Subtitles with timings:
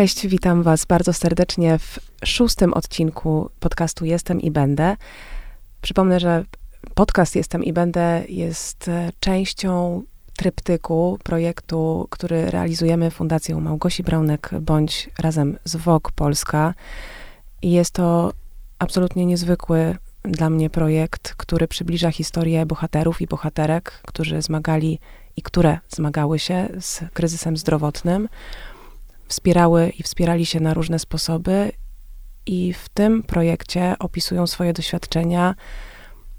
[0.00, 4.96] Cześć, witam Was bardzo serdecznie w szóstym odcinku podcastu Jestem i Będę.
[5.82, 6.44] Przypomnę, że
[6.94, 10.02] podcast Jestem i Będę jest e, częścią
[10.36, 16.74] tryptyku projektu, który realizujemy Fundacją Małgosi Braunek bądź razem z WOK Polska.
[17.62, 18.32] I jest to
[18.78, 24.98] absolutnie niezwykły dla mnie projekt, który przybliża historię bohaterów i bohaterek, którzy zmagali
[25.36, 28.28] i które zmagały się z kryzysem zdrowotnym
[29.30, 31.72] wspierały i wspierali się na różne sposoby
[32.46, 35.54] i w tym projekcie opisują swoje doświadczenia,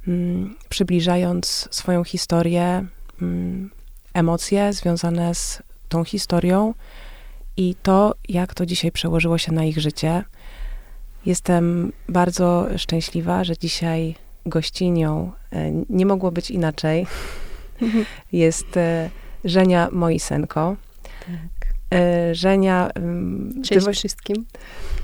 [0.07, 2.85] mm, przybliżając swoją historię,
[3.21, 3.71] mm,
[4.13, 6.73] emocje związane z tą historią
[7.57, 10.23] i to, jak to dzisiaj przełożyło się na ich życie.
[11.25, 17.07] Jestem bardzo szczęśliwa, że dzisiaj gościnią e, nie mogło być inaczej.
[18.31, 19.09] Jest e,
[19.43, 20.75] Żenia Moisenko.
[21.91, 22.89] E, Żenia.
[23.63, 24.45] Cześć ty, wszystkim.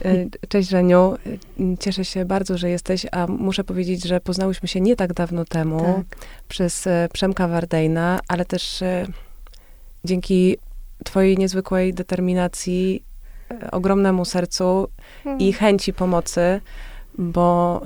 [0.05, 1.15] E, cześć Żeniu.
[1.59, 5.45] E, cieszę się bardzo, że jesteś, a muszę powiedzieć, że poznałyśmy się nie tak dawno
[5.45, 6.27] temu tak.
[6.47, 8.83] przez Przemka Wardejna, ale też
[10.03, 10.57] dzięki
[11.05, 13.03] twojej niezwykłej determinacji,
[13.71, 14.87] ogromnemu sercu
[15.23, 15.41] hmm.
[15.41, 16.61] i chęci pomocy,
[17.17, 17.81] bo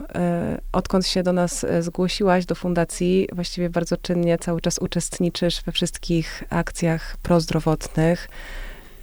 [0.71, 6.43] odkąd się do nas zgłosiłaś, do fundacji, właściwie bardzo czynnie cały czas uczestniczysz we wszystkich
[6.49, 8.27] akcjach prozdrowotnych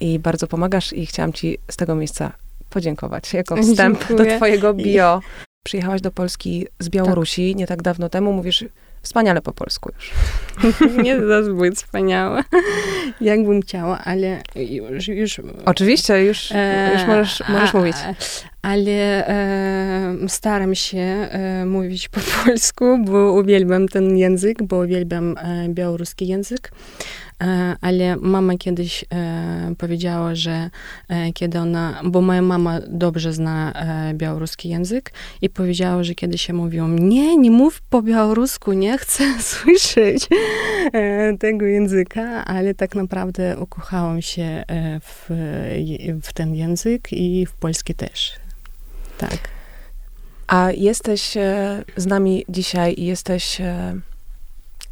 [0.01, 2.31] i bardzo pomagasz i chciałam ci z tego miejsca
[2.69, 4.29] podziękować jako wstęp Dziękuję.
[4.29, 5.21] do twojego bio.
[5.63, 7.59] Przyjechałaś do Polski z Białorusi tak.
[7.59, 8.65] nie tak dawno temu, mówisz
[9.01, 10.11] wspaniale po polsku już.
[11.03, 12.43] nie to zbyt wspaniałe,
[13.21, 15.07] jakbym chciała, ale już...
[15.07, 17.95] już Oczywiście, już, e, już możesz, możesz a, mówić.
[18.61, 25.69] Ale e, staram się e, mówić po polsku, bo uwielbiam ten język, bo uwielbiam e,
[25.69, 26.71] białoruski język.
[27.43, 30.69] E, ale mama kiedyś e, powiedziała, że
[31.09, 33.73] e, kiedy ona, bo moja mama dobrze zna
[34.13, 39.23] białoruski język i powiedziała, że kiedy się mówią, nie, nie mów po białorusku, nie chcę
[39.51, 40.27] słyszeć
[41.39, 44.63] tego języka, ale tak naprawdę ukochałam się
[45.01, 45.25] w,
[46.23, 48.33] w ten język i w polski też.
[49.17, 49.39] Tak.
[50.47, 51.37] A jesteś
[51.97, 53.61] z nami dzisiaj i jesteś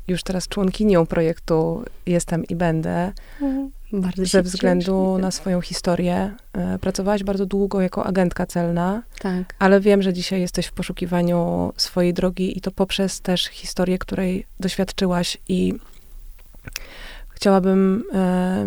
[0.07, 3.12] już teraz członkinią projektu Jestem i Będę.
[3.41, 3.72] Mhm.
[3.94, 6.35] Bardzo ze względu na swoją historię.
[6.53, 9.56] E, pracowałaś bardzo długo jako agentka celna, tak.
[9.59, 14.45] ale wiem, że dzisiaj jesteś w poszukiwaniu swojej drogi i to poprzez też historię, której
[14.59, 15.73] doświadczyłaś i
[17.29, 18.66] chciałabym e,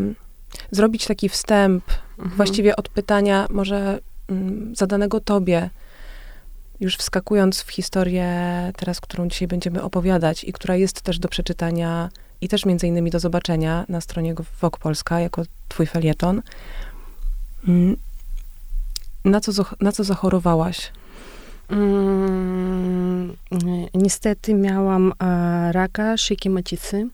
[0.71, 1.85] zrobić taki wstęp,
[2.19, 2.37] mhm.
[2.37, 5.71] właściwie od pytania może m, mm, zadanego tobie,
[6.81, 8.27] już wskakując w historię
[8.77, 12.09] teraz, którą dzisiaj będziemy opowiadać i która jest też do przeczytania
[12.41, 16.43] i też między innymi do zobaczenia na stronie Wok Polska jako twój felieton.
[17.69, 17.97] Mm,
[19.25, 20.93] na co, na co zachorowałaś?
[21.71, 23.37] Mm,
[23.95, 27.09] niestety miałam e, raka szyjki macicy.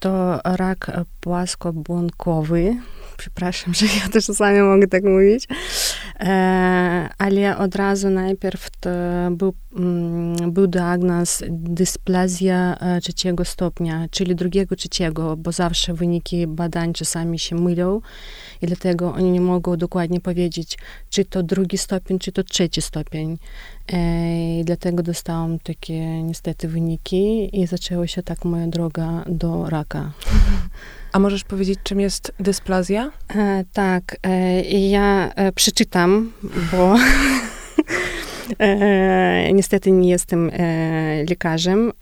[0.00, 2.76] To rak płaskobłonkowy
[3.20, 5.48] przepraszam, że ja też czasami mogę tak mówić,
[7.18, 8.70] ale od razu najpierw
[9.30, 16.92] był, mm, był diagnoz dysplazja e, trzeciego stopnia, czyli drugiego, trzeciego, bo zawsze wyniki badań
[16.92, 18.00] czasami się mylą
[18.62, 20.78] i dlatego oni nie mogą dokładnie powiedzieć,
[21.10, 23.38] czy to drugi stopień, czy to trzeci stopień.
[23.92, 30.12] E, I dlatego dostałam takie niestety wyniki i zaczęła się tak moja droga do raka.
[31.12, 33.12] A możesz powiedzieć, czym jest dysplazja?
[33.36, 36.32] E, tak, e, ja e, przeczytam,
[36.72, 36.96] bo
[39.54, 41.92] niestety nie jestem e, lekarzem.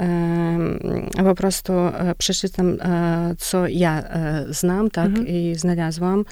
[1.17, 1.73] E, po prostu
[2.19, 2.77] przeczytam,
[3.39, 4.05] co ja
[4.51, 5.27] znam, tak, mhm.
[5.27, 6.25] i znalazłam.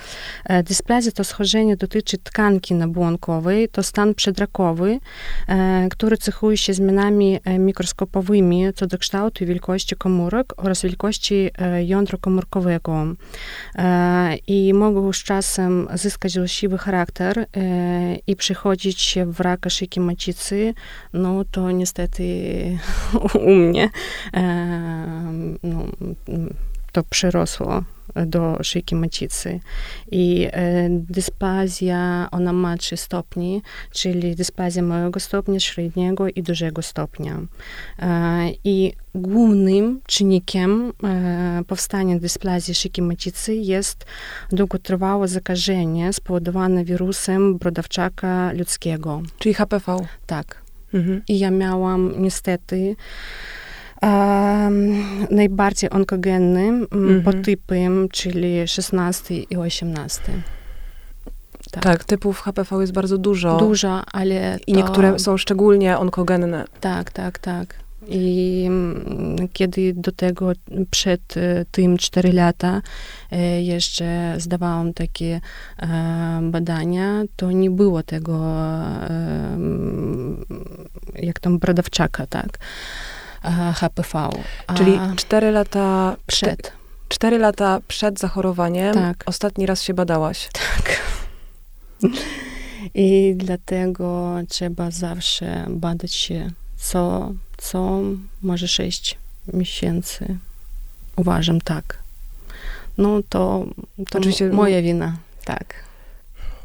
[0.65, 4.99] Dysplazja to schorzenie dotyczy tkanki nabłonkowej, to stan przedrakowy,
[5.91, 11.51] który cechuje się zmianami mikroskopowymi co do kształtu i wielkości komórek oraz wielkości
[11.85, 13.07] jądra komórkowego.
[14.47, 17.47] I mogą z czasem zyskać złośliwy charakter
[18.27, 20.75] i przychodzić w raka szyjki macicy,
[21.13, 22.25] no to niestety
[23.47, 23.91] u mnie
[25.63, 25.87] no,
[26.93, 27.83] to przyrosło
[28.27, 29.61] do szyjki macicy.
[30.11, 33.63] I e, dysplazja, ona ma trzy stopni,
[33.93, 37.41] czyli dysplazja małego stopnia, średniego i dużego stopnia.
[37.99, 44.05] E, I głównym czynnikiem e, powstania dysplazji szyjki macicy jest
[44.53, 49.23] długotrwałe zakażenie spowodowane wirusem brodawczaka ludzkiego.
[49.39, 49.97] Czyli HPV?
[50.27, 50.67] Tak.
[50.95, 51.23] Mhm.
[51.29, 52.97] I ja miałam niestety
[55.31, 57.23] najbardziej onkogennym mhm.
[57.23, 60.23] podtypem, czyli 16 i 18.
[61.71, 61.83] tak.
[61.83, 63.57] Tak, typów HPV jest bardzo dużo.
[63.57, 64.79] Dużo, ale I to...
[64.79, 66.65] niektóre są szczególnie onkogenne.
[66.81, 67.87] Tak, tak, tak.
[68.09, 68.69] I
[69.53, 70.53] kiedy do tego
[70.91, 71.35] przed
[71.71, 72.83] tym 4 lata
[73.63, 75.41] jeszcze zdawałam takie
[76.43, 78.55] badania, to nie było tego,
[81.15, 82.59] jak tam brodawczaka, tak,
[83.75, 84.31] HPV.
[84.77, 86.73] Czyli 4 lata przed.
[87.09, 89.23] 4 lata przed zachorowaniem Tak.
[89.27, 90.49] ostatni raz się badałaś.
[90.53, 91.01] Tak.
[92.95, 98.01] I dlatego trzeba zawsze badać się co, co
[98.43, 99.19] może 6
[99.53, 100.39] miesięcy.
[101.17, 101.99] Uważam tak.
[102.99, 103.67] No to,
[104.11, 105.75] to Oczywiście- moja wina, tak.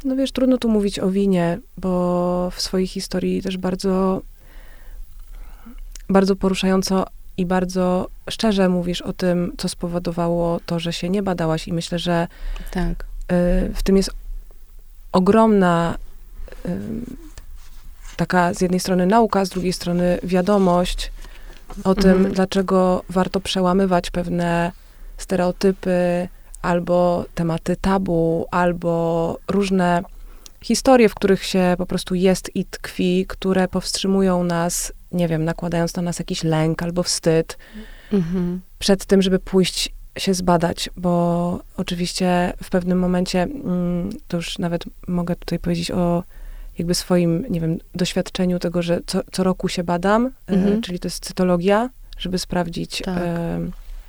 [0.05, 4.21] No wiesz, trudno tu mówić o winie, bo w swojej historii też bardzo,
[6.11, 7.05] bardzo poruszająco
[7.37, 11.99] i bardzo szczerze mówisz o tym, co spowodowało to, że się nie badałaś i myślę,
[11.99, 12.27] że
[12.71, 14.09] Tak, y, w tym jest
[15.11, 15.97] ogromna
[16.65, 16.69] y,
[18.15, 21.11] taka z jednej strony nauka, z drugiej strony wiadomość
[21.83, 22.33] o tym, Mhm.
[22.33, 24.71] dlaczego warto przełamywać pewne
[25.17, 26.27] stereotypy,
[26.61, 30.03] albo tematy tabu, albo różne
[30.61, 35.95] historie, w których się po prostu jest i tkwi, które powstrzymują nas, nie wiem, nakładając
[35.95, 37.57] na nas jakiś lęk albo wstyd
[38.13, 38.61] mhm.
[38.79, 44.83] przed tym, żeby pójść się zbadać, bo oczywiście w pewnym momencie, mm, to już nawet
[45.07, 46.23] mogę tutaj powiedzieć o
[46.77, 50.81] jakby swoim, nie wiem, doświadczeniu tego, że co, co roku się badam, e, Mhm.
[50.81, 53.17] czyli to jest cytologia, żeby sprawdzić, Tak.
[53.17, 53.59] e,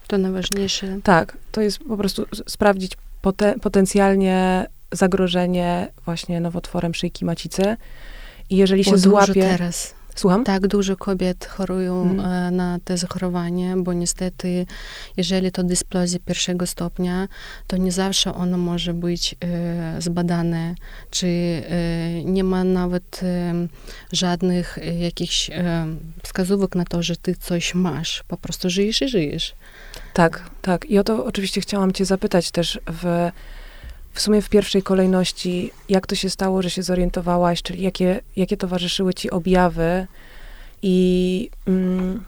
[0.07, 0.99] To najważniejsze.
[1.03, 7.77] tak, to jest po prostu sprawdzić pote, potencjalnie zagrożenie właśnie nowotworem szyjki macicy.
[8.51, 9.43] I jeżeli się Bo złapie...
[9.43, 9.95] teraz.
[10.15, 10.45] Słucham?
[10.45, 14.67] Tak dużo kobiet chorują e, na te zachorowanie, bo niestety,
[15.17, 17.29] jeżeli to dysplazja pierwszego stopnia,
[17.67, 20.75] to nie zawsze ono może być e, zbadane,
[21.11, 23.55] czy e, nie ma nawet e,
[24.13, 25.87] żadnych e, jakichś e,
[26.23, 28.25] wskazówek na to, że ty coś masz.
[28.29, 29.55] Po prostu żyjesz i żyjesz.
[30.15, 30.87] Tak, tak.
[30.91, 33.31] I o to oczywiście chciałam cię zapytać też w,
[34.13, 38.57] w sumie w pierwszej kolejności, jak to się stało, że się zorientowałaś, czyli jakie, jakie
[38.57, 40.07] towarzyszyły ci objawy
[40.83, 42.25] i mm,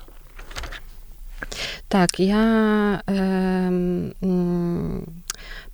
[1.88, 2.44] Tak, ja
[3.06, 4.14] mm,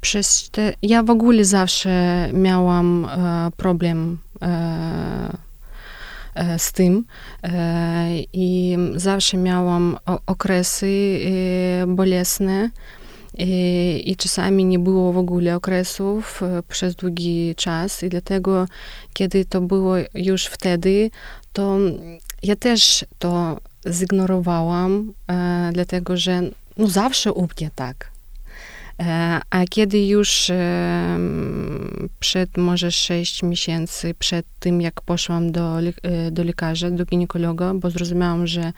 [0.00, 5.36] przez te, ja w ogóle zawsze miałam e, problem e,
[6.34, 7.04] e, z tym
[8.32, 11.20] i zawsze miałam okresy
[11.86, 12.70] bolesne.
[13.42, 18.66] I, I czasami nie było w ogóle okresów e, przez długi czas, i dlatego,
[19.12, 21.10] kiedy to było już wtedy,
[21.52, 21.78] to
[22.42, 23.60] ja też to
[23.90, 26.42] zignorowałam, e, dlatego że
[26.76, 28.10] no zawsze u mnie tak.
[29.00, 31.18] E, a kiedy już e,
[32.20, 37.90] przed może 6 miesięcy, przed tym jak poszłam do, e, do lekarza, do ginekologa, bo
[37.90, 38.72] zrozumiałam, że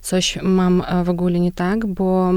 [0.00, 2.32] coś mam e, w ogóle nie tak, bo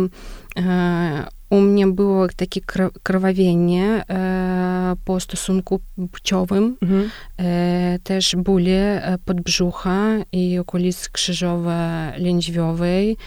[1.53, 2.61] u mnie było takie
[3.03, 5.79] krwawienie e, po stosunku
[6.11, 7.09] płciowym, mhm.
[7.39, 13.17] E, też bóle e, podbrzucha i okolic krzyżowo-lędźwiowej.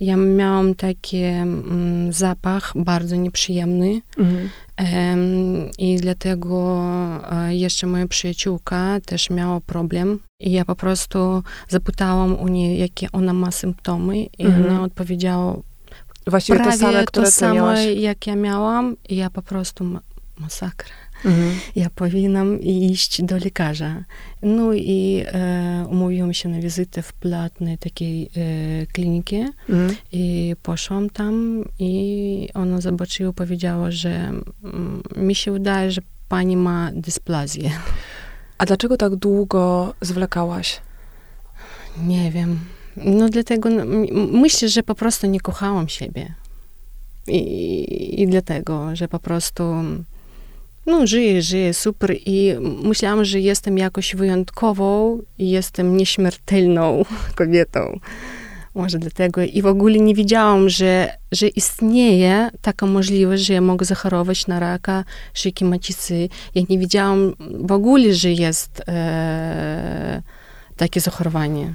[0.00, 4.48] Ja miałam taki mm, zapach bardzo nieprzyjemny Mhm.
[4.76, 6.80] em, i dlatego
[7.32, 10.18] e, jeszcze moja przyjaciółka też miała problem.
[10.40, 14.66] I ja po prostu zapytałam u niej, jakie ona ma symptomy i Mhm.
[14.66, 15.56] ona odpowiedziała
[16.26, 17.78] Właściwie prawie te same, które to ty samo, miałaś.
[17.96, 20.00] jak ja miałam i ja po prostu ma-
[20.38, 20.90] masakra
[21.24, 21.54] Mhm.
[21.76, 24.04] ja powinnam iść do lekarza.
[24.42, 28.22] No i e, umówiłam się na wizytę w płatnej takiej
[28.82, 29.36] e, klinice
[29.68, 29.96] Mhm.
[30.12, 34.10] i poszłam tam i ona zobaczyła, powiedziała, że
[34.64, 37.70] mm, mi się wydaje, że pani ma dysplazję.
[38.58, 40.80] A dlaczego tak długo zwlekałaś?
[42.04, 42.58] Nie wiem.
[42.96, 43.84] No dlatego no,
[44.32, 46.34] myślę, że po prostu nie kochałam siebie.
[47.26, 49.64] I, I dlatego, że po prostu
[50.86, 58.00] no żyję, żyję, super i myślałam, że jestem jakoś wyjątkową i jestem nieśmiertelną kobietą.
[58.74, 59.42] Może dlatego.
[59.42, 64.60] I w ogóle nie wiedziałam, że, że istnieje taka możliwość, że ja mogę zachorować na
[64.60, 66.28] raka szyjki macicy.
[66.54, 70.22] Ja nie wiedziałam w ogóle, że jest e,
[70.76, 71.72] takie zachorowanie.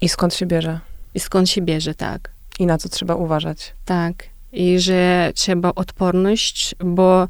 [0.00, 0.80] I skąd się bierze?
[1.14, 2.30] I skąd się bierze, tak.
[2.58, 3.74] I na co trzeba uważać?
[3.84, 4.14] Tak.
[4.52, 7.28] I że trzeba odporność, bo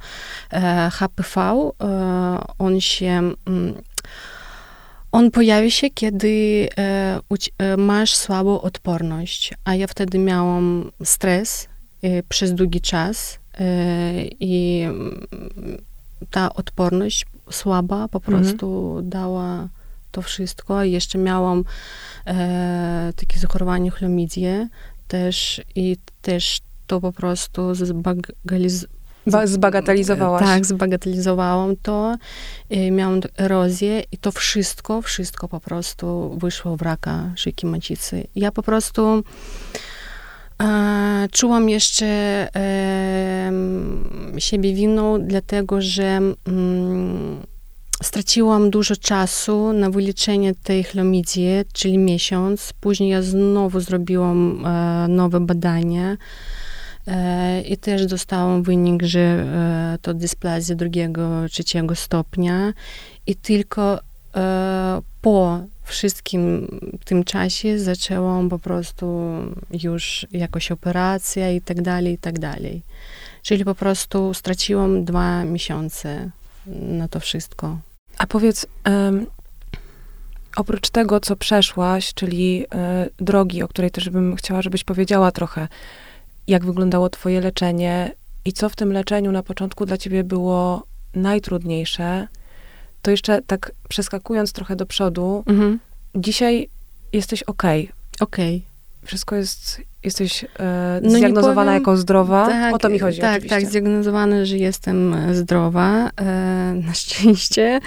[0.53, 3.75] e, HPV, e, on się, mm,
[5.13, 11.69] on pojawi się, kiedy e, uci- e, masz słabą odporność, a ja wtedy miałam stres
[12.03, 13.65] e, przez długi czas e,
[14.41, 15.27] i mm,
[16.31, 18.39] ta odporność słaba po Mhm.
[18.45, 19.69] prostu dała
[20.11, 20.85] to wszystko.
[20.85, 21.65] Jeszcze miałam
[22.27, 24.69] e, takie zachorowanie chlamydię
[25.09, 28.87] też i też to po prostu zbagaliz-
[29.27, 30.43] Ba- zbagatelizowałaś.
[30.43, 32.17] tak, zbagatelizowałam to.
[32.71, 38.27] I miałam erozję i to wszystko, wszystko po prostu wyszło w raka szyjki macicy.
[38.37, 39.23] Ja po prostu
[40.63, 42.07] e, czułam jeszcze
[42.57, 43.53] e,
[44.39, 47.47] siebie winą, dlatego że mm,
[48.03, 52.73] straciłam dużo czasu na wyleczenie tej chlamydii, czyli miesiąc.
[52.81, 56.17] Później ja znowu zrobiłam e, nowe badania.
[57.07, 62.73] E, I też dostałam wynik, że e, to dysplazja drugiego, trzeciego stopnia.
[63.27, 64.01] I tylko
[64.37, 66.69] e, po wszystkim
[67.05, 69.23] tym czasie zaczęłam po prostu
[69.71, 72.83] już jakoś operacja i tak dalej, i tak dalej.
[73.43, 76.31] Czyli po prostu straciłam dwa miesiące
[76.67, 77.79] na to wszystko.
[78.19, 79.27] A powiedz, em,
[80.57, 85.69] oprócz tego, co przeszłaś, czyli e, drogi, o której też bym chciała, żebyś powiedziała trochę,
[86.47, 88.13] jak wyglądało twoje leczenie
[88.45, 90.83] i co w tym leczeniu na początku dla ciebie było
[91.15, 92.29] najtrudniejsze,
[93.03, 95.79] to jeszcze tak przeskakując trochę do przodu, Mhm.
[96.15, 96.69] dzisiaj
[97.13, 97.91] jesteś okej.
[98.21, 98.63] Okej.
[99.05, 102.47] Wszystko jest, jesteś e, No zdiagnozowana jako zdrowa.
[102.47, 103.57] Tak, o to mi chodzi Tak, oczywiście.
[103.57, 106.25] tak, zdiagnozowane, że jestem e, zdrowa, e,
[106.87, 107.81] na szczęście.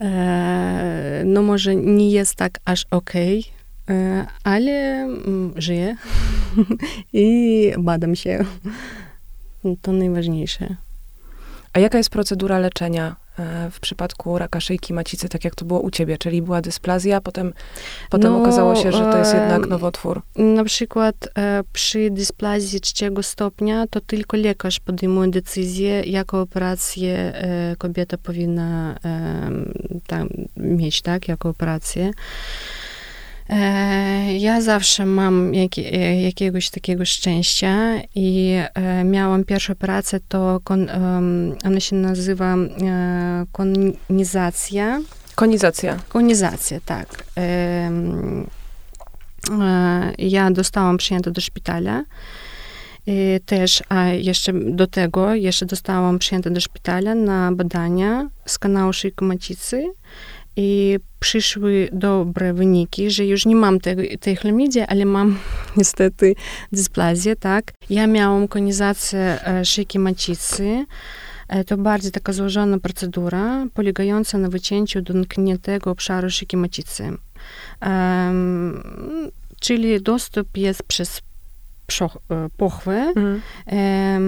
[0.00, 3.44] E, no może nie jest tak aż okej,
[3.90, 5.96] e, ale mm, żyję
[7.12, 8.44] i badam się.
[9.82, 10.76] To najważniejsze.
[11.72, 15.80] A jaka jest procedura leczenia e, w przypadku raka szyjki macicy, tak jak to było
[15.80, 16.18] u ciebie?
[16.18, 17.52] Czyli była dysplazja, potem,
[18.10, 20.22] potem No, okazało się, że to jest jednak em, nowotwór.
[20.36, 27.76] Na przykład e, przy dysplazji trzeciego stopnia to tylko lekarz podejmuje decyzję, jaką operację e,
[27.78, 29.50] kobieta powinna e,
[30.06, 32.10] tam mieć, tak, jaką operację.
[33.50, 37.76] E, Ja zawsze mam jakie, e, jakiegoś takiego szczęścia
[38.14, 40.90] i e, miałam pierwszą operację, to kon,
[41.64, 42.56] ona się nazywa
[43.52, 45.00] konizacja.
[45.34, 45.98] Konizacja.
[46.08, 47.24] Konizacja, tak.
[50.18, 52.04] Ja dostałam przyjęta do szpitala.
[53.06, 58.92] I też, a jeszcze do tego, jeszcze dostałam przyjęta do szpitala na badania z kanału
[58.92, 59.84] szyjki macicy
[60.56, 65.38] i przyszły dobre wyniki, że już nie mam tej, tej chlamydii, ale mam
[65.76, 66.34] niestety
[66.72, 67.72] dysplazję, tak.
[67.90, 70.86] Ja miałam konizację e, szyjki macicy.
[71.48, 77.04] E, To bardziej taka złożona procedura, polegająca na wycięciu domkniętego obszaru szyjki macicy.
[77.80, 78.82] Em,
[79.60, 81.20] czyli dostęp jest przez
[82.00, 82.08] e,
[82.56, 83.12] pochwę.
[83.16, 83.40] Mhm.
[83.66, 84.20] E,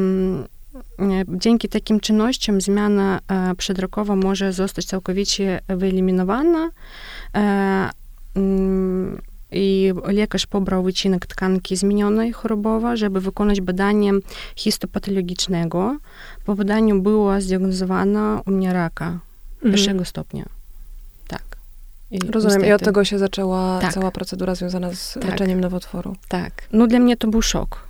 [1.28, 6.70] Dzięki takim czynnościom zmiana e, przedrokowa może zostać całkowicie wyeliminowana.
[7.34, 7.90] E,
[8.36, 9.20] mm,
[9.54, 14.12] I lekarz pobrał wycinek tkanki zmienionej chorobowo, żeby wykonać badanie
[14.56, 15.96] histopatologicznego.
[16.44, 19.72] Po badaniu było zdiagnozowana u mnie raka Mhm.
[19.74, 20.44] pierwszego stopnia.
[21.28, 21.42] Tak.
[22.10, 22.56] I Rozumiem.
[22.56, 23.92] I od niestety- tego się zaczęła Tak.
[23.94, 25.24] cała procedura związana z Tak.
[25.24, 26.16] leczeniem nowotworu.
[26.28, 26.52] Tak.
[26.72, 27.80] No dla mnie to był szok.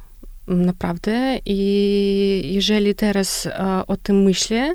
[0.46, 1.38] Naprawdę.
[1.46, 4.74] I jeżeli teraz e, o tym myślę,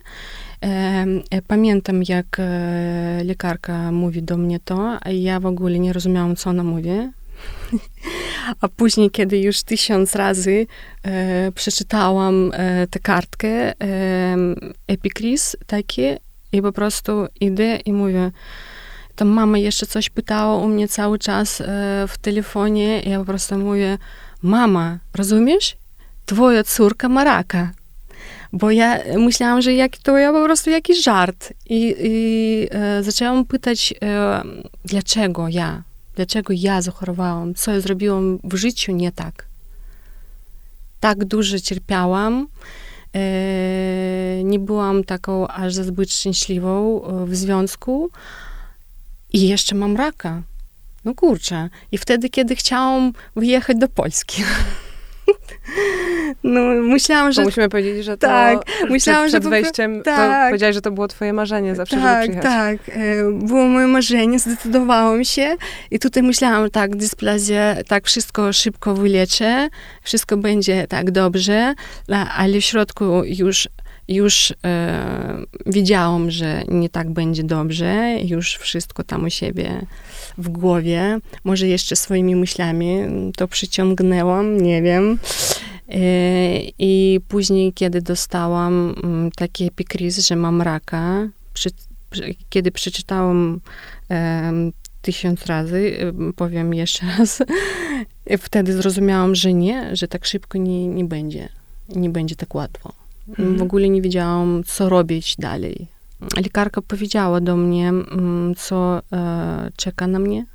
[0.61, 6.35] e, pamiętam jak e, lekarka mówi do mnie to, a ja w ogóle nie rozumiałam,
[6.35, 6.89] co ona mówi.
[8.61, 10.67] A później, kiedy już tysiąc razy
[11.03, 13.75] e, przeczytałam e, tę kartkę, e,
[14.87, 16.19] Epikris takie,
[16.51, 18.31] i po prostu idę i mówię,
[19.15, 21.65] tam mama jeszcze coś pytała u mnie cały czas e,
[22.07, 23.97] w telefonie, i ja po prostu mówię,
[24.41, 25.77] mama, rozumiesz?
[26.25, 27.71] Twoja córka ma raka.
[28.53, 31.53] Bo ja myślałam, że jak, to ja po prostu jakiś żart.
[31.69, 34.43] I, i e, zaczęłam pytać, e,
[34.85, 35.83] dlaczego ja?
[36.15, 37.55] Dlaczego ja zachorowałam?
[37.55, 39.45] Co ja zrobiłam w życiu nie tak?
[40.99, 42.47] Tak dużo cierpiałam.
[43.15, 48.09] E, nie byłam taką aż zbyt szczęśliwą e, w związku.
[49.33, 50.41] I jeszcze mam raka.
[51.07, 51.69] No kurczę.
[51.91, 54.43] I wtedy, kiedy chciałam wyjechać do Polski.
[56.43, 59.97] no, myślałam, To że musimy powiedzieć, że to tak, przed, myślałam, że przed po- wejściem,
[59.97, 60.49] to tak.
[60.49, 62.43] powiedziałaś, że to było twoje marzenie zawsze, żeby tak, przyjechać.
[62.43, 62.95] tak.
[62.95, 65.55] e, Było moje marzenie, zdecydowałam się
[65.91, 69.69] i tutaj myślałam, tak, dysplazja, tak, wszystko szybko wyleczę,
[70.03, 71.73] wszystko będzie tak dobrze,
[72.37, 73.67] ale w środku już
[74.07, 79.85] już e, wiedziałam, że nie tak będzie dobrze, już wszystko tam u siebie
[80.37, 82.99] w głowie, może jeszcze swoimi myślami
[83.35, 85.17] to przyciągnęłam, nie wiem.
[86.79, 91.69] I później, kiedy dostałam mm, taki epikriz, że mam raka, przy,
[92.49, 93.61] kiedy przeczytałam
[95.01, 95.97] tysiąc razy,
[96.35, 97.43] powiem jeszcze raz,
[98.39, 101.49] wtedy zrozumiałam, że nie, że tak szybko nie, nie będzie.
[101.89, 103.06] Nie będzie tak łatwo.
[103.29, 103.57] Mhm.
[103.57, 105.87] W ogóle nie wiedziałam, co robić dalej.
[106.35, 110.45] Lekarka powiedziała do mnie, mm, co e, czeka na mnie,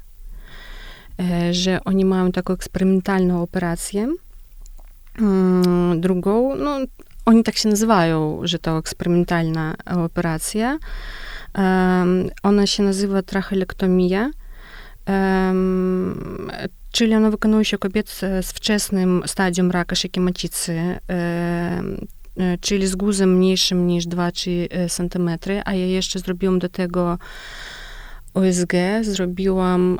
[1.20, 4.08] e, że oni mają taką eksperymentalną operację.
[5.18, 6.78] Mm, drugą, no,
[7.26, 10.78] oni tak się nazywają, że to eksperymentalna operacja.
[12.42, 14.30] Ona się nazywa trachelektomia,
[16.92, 18.10] czyli ona wykonuje się kobiet
[18.42, 20.98] z wczesnym stadium raka szyki macicy,
[22.60, 25.30] czyli z guzem mniejszym niż 2-3 cm,
[25.64, 27.18] a ja jeszcze zrobiłam do tego
[28.34, 28.72] OSG,
[29.02, 29.98] zrobiłam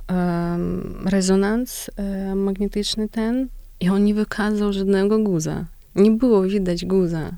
[1.05, 1.91] rezonans
[2.35, 3.49] magnetyczny ten
[3.81, 5.65] i on nie wykazał żadnego guza.
[5.95, 7.33] Nie było widać guza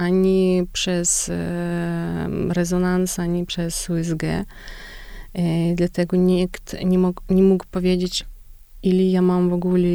[0.00, 4.22] ani przez e, rezonans, ani przez USG.
[4.24, 4.44] E,
[5.74, 8.26] dlatego nikt nie mógł, nie mógł powiedzieć,
[8.82, 9.88] ile ja mam w ogóle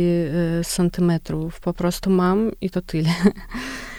[0.59, 1.59] e, centymetrów.
[1.59, 3.09] Po prostu mam i to tyle.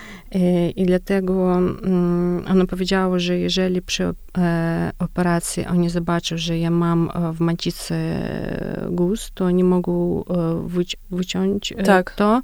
[0.76, 4.14] I dlatego mm, ona powiedziała, że jeżeli przy
[4.98, 7.94] operacji oni zobaczą, że ja mam w macicy
[8.90, 10.24] guz, to oni mogą
[11.10, 12.10] wyciąć tak.
[12.10, 12.42] to.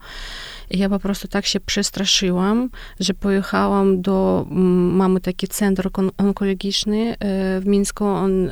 [0.71, 2.69] I ja po prostu tak się przestraszyłam,
[3.01, 7.15] że pojechałam do, mm, mamy taki centrum onkologiczny e,
[7.61, 8.51] w Mińsku, on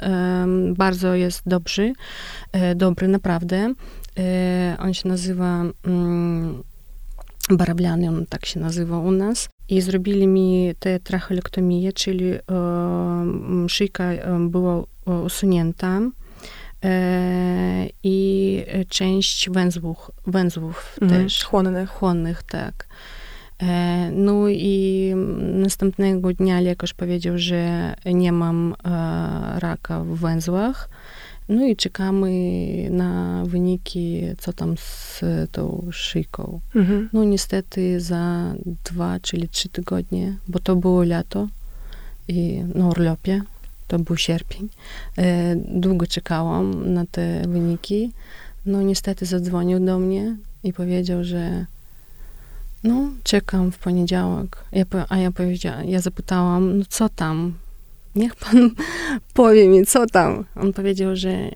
[0.77, 1.93] bardzo jest dobry,
[2.53, 3.75] e, dobry naprawdę.
[4.19, 6.63] E, on się nazywa mm,
[7.51, 9.49] Barabliany, on tak się nazywa u nas.
[9.69, 12.25] I zrobili mi tę trachelektomię, czyli
[13.69, 14.05] szyjka
[14.41, 14.85] była
[15.25, 16.01] usunięta
[16.85, 21.45] E, i część węzłów, węzłów mm, też.
[21.45, 21.91] Chłonnych.
[21.91, 22.87] Chłonnych, tak.
[23.63, 30.89] E, no i następnego dnia lekarz powiedział, że nie mam e, raka w węzłach.
[31.51, 32.31] No i czekamy
[32.91, 35.21] na wyniki, co tam z
[35.53, 36.61] tą szyjką.
[36.75, 37.09] Mhm.
[37.13, 41.49] No niestety za dwa, czyli trzy tygodnie, bo to było lato
[42.29, 43.43] i na urlopie
[43.91, 44.69] to był sierpień.
[45.19, 48.13] E, długo czekałam na te wyniki.
[48.67, 51.67] No niestety zadzwonił do mnie i powiedział, że
[52.85, 54.57] no, czekam w poniedziałek.
[54.73, 57.55] Ja, a ja powiedziałam, ja zapytałam, no co tam?
[58.15, 58.71] Niech pan
[59.35, 60.45] powie mi, co tam.
[60.57, 61.51] On powiedział, że e,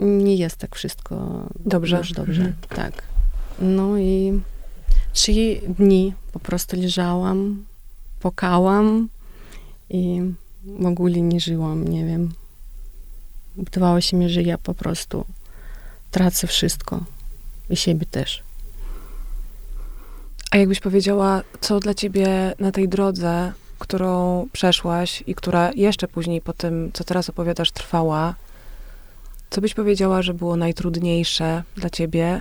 [0.00, 1.96] nie jest tak wszystko dobrze.
[1.96, 2.42] Już dobrze.
[2.42, 2.56] Mhm.
[2.68, 3.02] Tak.
[3.60, 4.40] No i
[5.12, 7.64] trzy dni po prostu leżałam,
[8.20, 9.08] pokałam,
[9.92, 10.20] i
[10.64, 12.32] w ogóle nie żyłam, nie wiem.
[13.56, 15.24] Wydawało się mi, że ja po prostu
[16.10, 17.04] tracę wszystko
[17.70, 18.42] i siebie też.
[20.50, 26.40] A jakbyś powiedziała, co dla ciebie na tej drodze, którą przeszłaś i która jeszcze później
[26.40, 28.34] po tym, co teraz opowiadasz, trwała,
[29.50, 32.40] co byś powiedziała, że było najtrudniejsze dla ciebie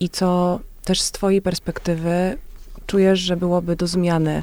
[0.00, 2.38] i co też z twojej perspektywy
[2.86, 4.42] czujesz, że byłoby do zmiany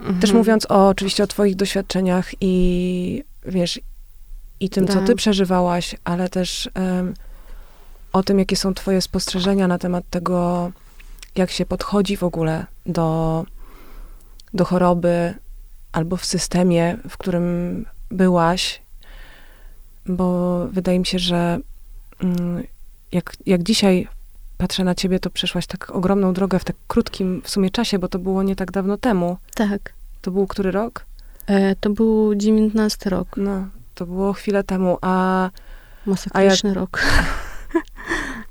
[0.00, 0.20] Mhm.
[0.20, 3.80] Też mówiąc o, oczywiście o twoich doświadczeniach i wiesz,
[4.60, 5.16] i tym, co ty tak.
[5.16, 7.14] przeżywałaś, ale też um,
[8.12, 10.70] o tym, jakie są twoje spostrzeżenia na temat tego,
[11.36, 13.44] jak się podchodzi w ogóle do,
[14.56, 15.34] do choroby
[15.92, 18.82] albo w systemie, w którym byłaś,
[20.06, 21.58] bo wydaje mi się, że
[22.22, 22.62] um,
[23.12, 24.08] jak, jak dzisiaj
[24.58, 28.08] patrzę na ciebie, to przeszłaś tak ogromną drogę w tak krótkim w sumie czasie, bo
[28.08, 29.36] to było nie tak dawno temu.
[29.54, 29.92] Tak.
[30.22, 31.04] To był który rok?
[31.46, 33.28] E, to był 19 rok.
[33.36, 35.50] No, to było chwilę temu, a...
[36.06, 36.76] Masakryczny jak...
[36.76, 37.00] rok.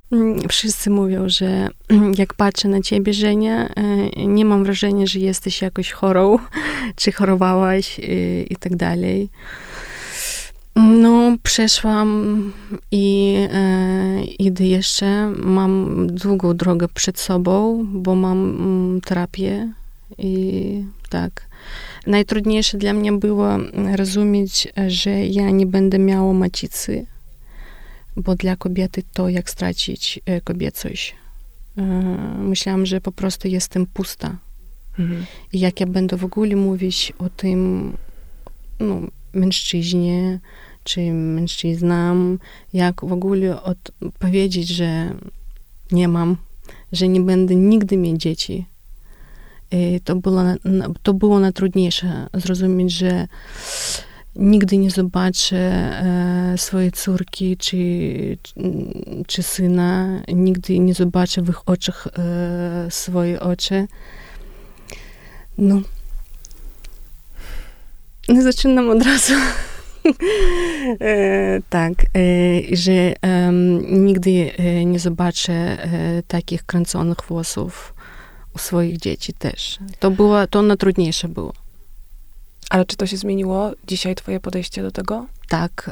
[0.50, 1.70] Wszyscy mówią, że
[2.18, 6.38] jak patrzę na ciebie, Żenia, e, nie mam wrażenia, że jesteś jakoś chorą,
[6.96, 9.30] czy chorowałaś i, e, i tak dalej.
[10.76, 12.52] No, przeszłam
[12.92, 15.34] i e, idę jeszcze.
[15.44, 19.70] Mam długą drogę przed sobą, bo mam mm, terapię
[20.18, 21.48] i tak.
[22.08, 23.48] Najtrudniejsze dla mnie było
[23.96, 27.06] rozumieć, że ja nie będę miała macicy,
[28.18, 31.16] bo dla kobiety to jak stracić e, kobiecość.
[31.78, 31.84] E,
[32.40, 34.38] myślałam, że po prostu jestem pusta.
[35.00, 35.26] Mhm.
[35.54, 37.92] I jak ja będę w ogóle mówić o tym
[38.80, 39.02] no,
[39.34, 40.40] mężczyźnie,
[40.84, 42.40] czy mężczyznam,
[42.74, 45.14] jak w ogóle od, powiedzieć, że
[45.92, 46.38] nie mam,
[46.92, 48.66] że nie będę nigdy mieć dzieci.
[49.72, 50.42] I to było,
[51.04, 53.28] to było najtrudniejsze, zrozumieć, że
[54.36, 57.78] nigdy nie zobaczę e, swojej córki czy,
[59.28, 63.88] czy syna, nigdy nie zobaczę w ich oczach e, swoje oczy.
[65.58, 65.82] No.
[68.30, 69.34] Nie zaczynam od razu.
[71.02, 73.52] e, tak, e, że e,
[73.90, 74.52] nigdy
[74.86, 77.94] nie zobaczę e, takich kręconych włosów
[78.56, 79.80] u swoich dzieci też.
[80.00, 81.65] To było, to najtrudniejsze było.
[82.70, 85.26] Ale czy to się zmieniło dzisiaj, twoje podejście do tego?
[85.48, 85.92] Tak,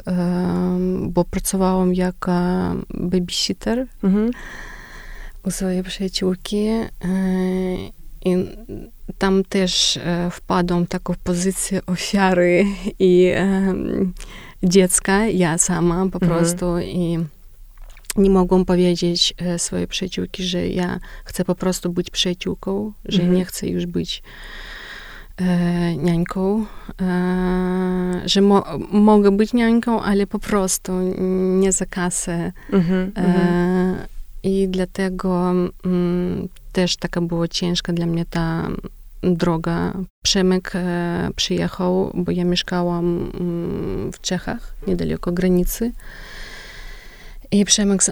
[1.00, 2.32] bo pracowałam jako
[2.94, 4.30] babysitter mhm.
[5.44, 6.88] u swojej przyjaciółki e,
[8.24, 8.36] i
[9.18, 12.66] tam też e, wpadłam w taką pozycję ofiary
[12.98, 13.32] i
[14.62, 16.32] dziecka, ja sama po mhm.
[16.32, 17.18] prostu i
[18.16, 23.38] nie mogłam powiedzieć e, swojej przyjaciółki, że ja chcę po prostu być przyjaciółką, że mhm.
[23.38, 24.22] nie chcę już być
[25.36, 26.64] e, niańką,
[27.00, 30.92] e, że mo mogę być niańką, ale po prostu
[31.60, 32.52] nie za kasę.
[32.72, 33.96] Mhm, e, mhm.
[34.42, 35.52] I dlatego
[35.84, 38.68] mm, też taka była ciężka dla mnie ta
[39.22, 39.92] droga.
[40.22, 45.92] Przemek e, przyjechał, bo ja mieszkałam mm, w Czechach, niedaleko granicy.
[47.54, 48.10] I Przemek z,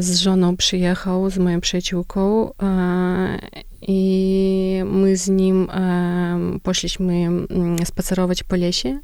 [0.00, 2.50] z żoną przyjechał, z moją przyjaciółką
[3.82, 5.68] i my z nim
[6.62, 9.00] poszliśmy mm, spacerować po lesie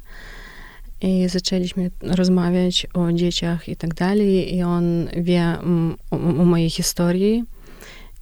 [1.01, 4.55] i zaczęliśmy rozmawiać o dzieciach i tak dalej.
[4.55, 7.43] I on wie mm, o, o mojej historii.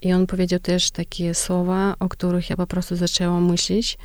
[0.02, 3.98] I on powiedział też takie słowa, o których ja po prostu zaczęłam myśleć,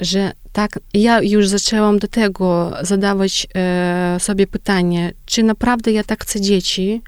[0.00, 6.22] że tak, ja już zaczęłam do tego zadawać e, sobie pytanie, czy naprawdę ja tak
[6.22, 7.02] chcę dzieci,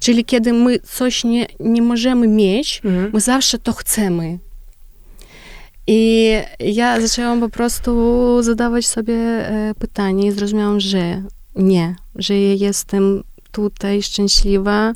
[0.00, 3.10] czyli kiedy my coś nie, nie możemy mieć, mhm.
[3.12, 4.38] my zawsze to chcemy.
[5.86, 11.22] I ja zaczęłam po prostu zadawać sobie e, pytanie i zrozumiałam, że
[11.56, 13.22] nie, że ja jestem
[13.52, 14.92] tutaj szczęśliwa,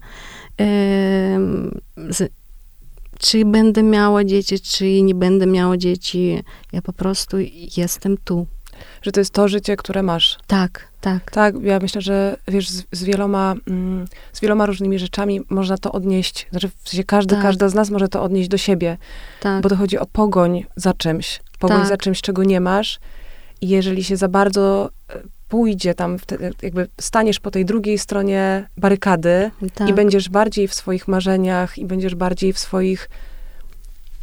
[0.61, 0.69] e,
[1.97, 2.33] z,
[3.21, 6.43] czy będę miała dzieci, czy nie będę miała dzieci.
[6.73, 7.37] Ja po prostu
[7.77, 8.47] jestem tu.
[9.03, 10.39] Że to jest to życie, które masz.
[10.47, 11.31] Tak, tak.
[11.31, 15.93] Tak, ja myślę, że wiesz, z, z wieloma, mm, z wieloma różnymi rzeczami można to
[15.93, 16.47] odnieść.
[16.51, 17.43] Znaczy, w sensie każdy, tak.
[17.43, 18.99] każda z nas może to odnieść do siebie.
[19.41, 19.63] Tak.
[19.63, 21.41] Bo to chodzi o pogoń za czymś.
[21.59, 21.89] Pogoń tak.
[21.89, 23.01] za czymś, czego nie masz.
[23.61, 26.17] I jeżeli się za bardzo e, pójdzie tam,
[26.63, 29.89] jakby staniesz po tej drugiej stronie barykady tak.
[29.89, 33.09] i będziesz bardziej w swoich marzeniach i będziesz bardziej w swoich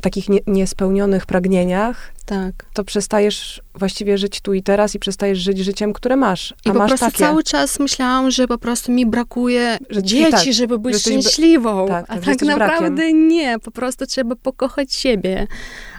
[0.01, 2.65] takich nie, niespełnionych pragnieniach, tak.
[2.73, 6.53] to przestajesz właściwie żyć tu i teraz i przestajesz żyć życiem, które masz.
[6.65, 7.17] A I po masz prostu takie.
[7.17, 11.87] cały czas myślałam, że po prostu mi brakuje że, dzieci, tak, żeby być szczęśliwą.
[11.87, 13.27] Tak, tak, a tak naprawdę brakiem.
[13.27, 13.59] nie.
[13.59, 15.47] Po prostu trzeba pokochać siebie.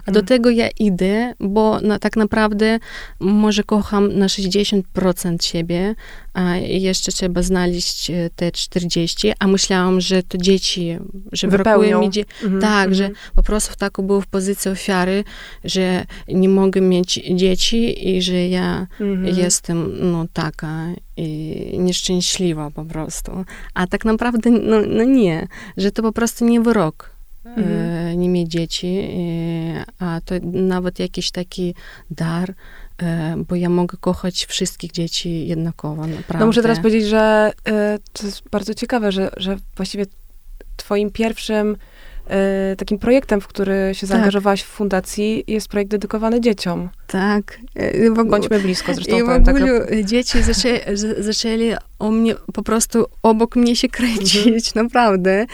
[0.05, 0.27] A do mm.
[0.27, 2.79] tego ja idę, bo na, tak naprawdę
[3.19, 5.95] może kocham na 60% siebie,
[6.33, 10.97] a jeszcze trzeba znaleźć e, te 40, a myślałam, że to dzieci,
[11.31, 12.31] że brakuje mi dzieci.
[12.43, 13.25] -hmm, tak, że mhm.
[13.35, 15.23] po prostu tak był w pozycji ofiary,
[15.63, 19.37] że nie mogę mieć dzieci i że ja -hmm.
[19.37, 20.85] jestem no taka
[21.17, 23.31] i nieszczęśliwa po prostu.
[23.73, 27.11] A tak naprawdę no, no nie, że to po prostu nie wyrok
[27.45, 28.19] mhm.
[28.19, 29.07] nie mieć dzieci,
[29.99, 31.75] a to nawet jakiś taki
[32.11, 32.53] dar,
[33.47, 36.39] bo ja mogę kochać wszystkich dzieci jednakowo, naprawdę.
[36.39, 37.51] No muszę teraz powiedzieć, że
[38.13, 40.05] to jest bardzo ciekawe, że, że właściwie
[40.77, 41.77] twoim pierwszym E,
[42.77, 44.09] takim projektem, w który się tak.
[44.09, 46.89] zaangażowałaś w fundacji, jest projekt dedykowany dzieciom.
[47.07, 47.59] Tak.
[47.75, 50.03] E, Bądźmy blisko, zresztą I w tak ogóle tak.
[50.03, 50.79] dzieci zaczęli,
[51.19, 54.85] zaczęli o mnie po prostu obok mnie się kręcić, mhm.
[54.85, 55.45] naprawdę.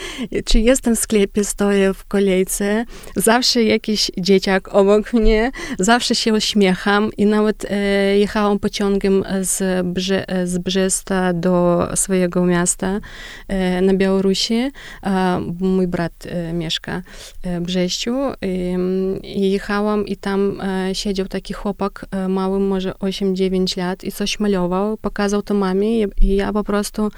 [0.44, 2.84] Czy jestem w sklepie, stoję w kolejce,
[3.16, 10.24] zawsze jakiś dzieciak obok mnie, zawsze się uśmiecham i nawet e, jechałam pociągiem z, Brze
[10.44, 13.00] z Brzesta do swojego miasta
[13.48, 14.70] e, na Białorusi.
[15.02, 17.02] E, mój brat e, mieszka
[17.44, 18.14] w Brześciu.
[19.22, 24.40] I, jechałam i tam e, siedział taki chłopak e, mały, może 8-9 lat i coś
[24.40, 27.08] malował, pokazał to mamie i, ja po prostu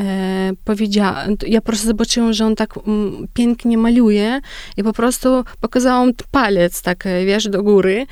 [0.00, 2.74] e, powiedziałam, ja po prostu zobaczyłam, że on tak
[3.34, 4.40] pięknie maluje
[4.76, 8.06] i po prostu pokazałam palec tak, wiesz, do góry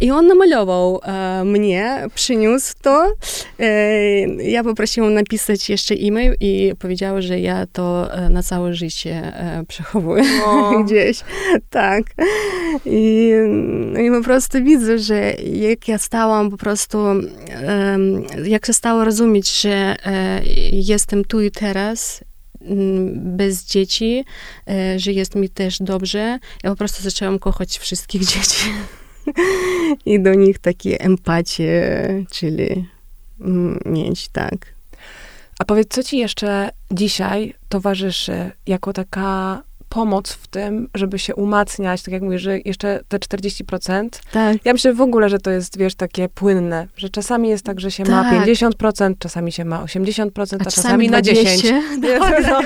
[0.00, 3.12] i on namalował e, mnie, przyniósł to.
[3.58, 9.10] E, ja poprosiłam napisać jeszcze e-mail i powiedziała, że ja to e, na całe życie
[9.10, 10.24] e, przechowuję
[10.84, 11.20] gdzieś.
[11.70, 12.02] Tak.
[12.84, 13.32] I,
[13.92, 16.98] no I po prostu widzę, że jak ja stałam po prostu,
[18.44, 20.40] jak się stało rozumieć, że e,
[20.72, 22.24] jestem tu i teraz,
[23.14, 24.24] bez dzieci,
[24.96, 26.38] że jest mi też dobrze.
[26.64, 28.70] Ja po prostu zaczęłam kochać wszystkich dzieci.
[30.06, 32.88] i do nich takie empatię, czyli
[33.86, 34.54] mieć, tak.
[35.58, 42.02] A powiedz, co ci jeszcze dzisiaj towarzyszy jako taka pomoc w tym, żeby się umacniać,
[42.02, 44.08] tak jak mówisz, że jeszcze te 40%.
[44.32, 44.56] Tak.
[44.64, 47.90] Ja myślę w ogóle, że to jest, wiesz, takie płynne, że czasami jest tak, że
[47.90, 48.12] się tak.
[48.12, 51.72] ma 50%, czasami się ma 80%, a, czasami, czasami na 10%.
[52.48, 52.60] No.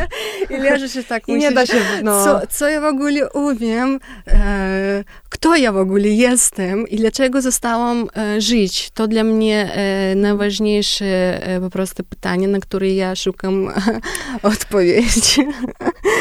[0.57, 2.25] I leży się tak, I nie da się, no.
[2.25, 8.09] co, co ja w ogóle umiem, e, kto ja w ogóle jestem i dlaczego zostałam
[8.17, 8.91] e, żyć.
[8.95, 11.07] To dla mnie e, najważniejsze
[11.47, 13.69] e, po prostu pytanie, na które ja szukam
[14.43, 15.47] odpowiedzi.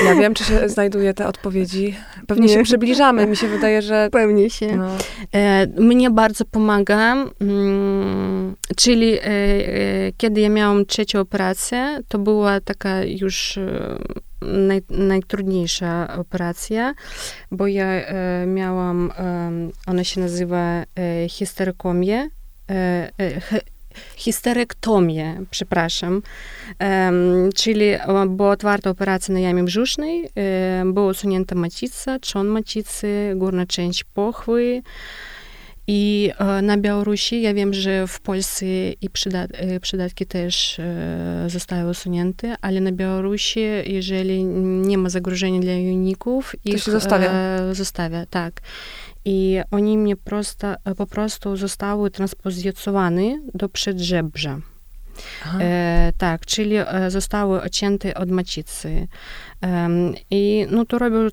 [0.05, 1.95] Ja wiem, czy się znajduje te odpowiedzi.
[2.27, 2.53] Pewnie nie.
[2.53, 3.27] się przybliżamy.
[3.27, 4.09] Mi się wydaje, że...
[4.11, 4.77] Pewnie się.
[4.77, 4.89] No.
[5.33, 12.59] E, mnie bardzo pomaga, mm, czyli e, e, kiedy ja miałam trzecią operację, to była
[12.59, 13.59] taka już
[14.41, 16.93] naj, najtrudniejsza operacja,
[17.51, 19.51] bo ja e, miałam, e,
[19.87, 22.29] ona się nazywa e, histerykomię,
[24.15, 26.21] histerektomię, przepraszam,
[27.55, 27.85] czyli
[28.27, 30.29] była otwarta operacja na jamie brzusznej,
[30.85, 34.81] była usunięta macica, trzon macicy, górna część pochwy,
[35.87, 38.65] i na Białorusi, ja wiem, że w Polsce
[39.01, 39.51] i przydat,
[39.81, 40.81] przydatki też
[41.47, 47.31] zostały usunięte, ale na Białorusi, jeżeli nie ma zagrożenia dla joników, to ich się zostawia.
[47.73, 48.61] zostawia, tak.
[49.25, 54.59] I oni mnie prosto, po prostu zostały transpozycjowane do przedżebrza.
[55.59, 56.75] E, tak, czyli
[57.07, 59.07] zostały odcięte od macicy.
[59.63, 59.89] E,
[60.31, 61.27] I no, to robią,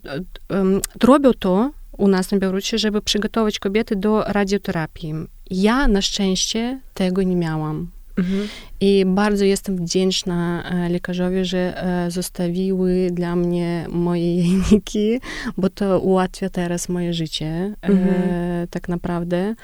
[0.99, 5.15] to robią to u nas na Białorusi, żeby przygotować kobiety do radioterapii.
[5.51, 7.91] Ja na szczęście tego nie miałam.
[8.19, 8.49] Mhm.
[8.81, 15.21] I bardzo jestem wdzięczna lekarzowi, że zostawiły dla mnie moje jajniki,
[15.57, 18.67] bo to ułatwia teraz moje życie, mhm.
[18.71, 19.55] tak naprawdę.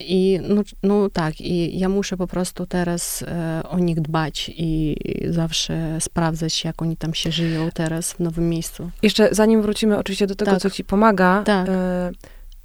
[0.00, 3.24] I no, no tak, i ja muszę po prostu teraz
[3.68, 4.96] o nich dbać i
[5.30, 8.90] zawsze sprawdzać, jak oni tam się żyją teraz w nowym miejscu.
[9.02, 10.60] Jeszcze zanim wrócimy oczywiście do tego, tak.
[10.60, 11.68] co ci pomaga, tak.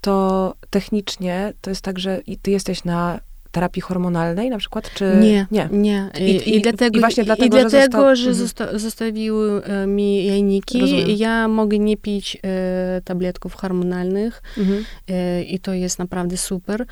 [0.02, 3.20] to technicznie to jest tak, że ty jesteś na
[3.52, 5.48] terapii hormonalnej na przykład, czy nie?
[5.52, 5.70] Nie.
[5.72, 6.10] nie.
[6.20, 8.80] I, I, i, dlatego, i właśnie dlatego, i dlatego że, został, że mhm.
[8.80, 10.82] zostawiły e, mi jajniki.
[10.82, 11.10] Rozumiem.
[11.10, 14.86] Ja mogę nie pić e, tabletków hormonalnych mhm.
[15.08, 16.86] e, i to jest naprawdę super,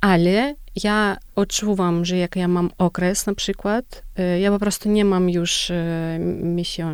[0.00, 5.04] ale ja odczuwam, że jak ja mam okres na przykład, e, ja po prostu nie
[5.04, 6.92] mam już e, misio,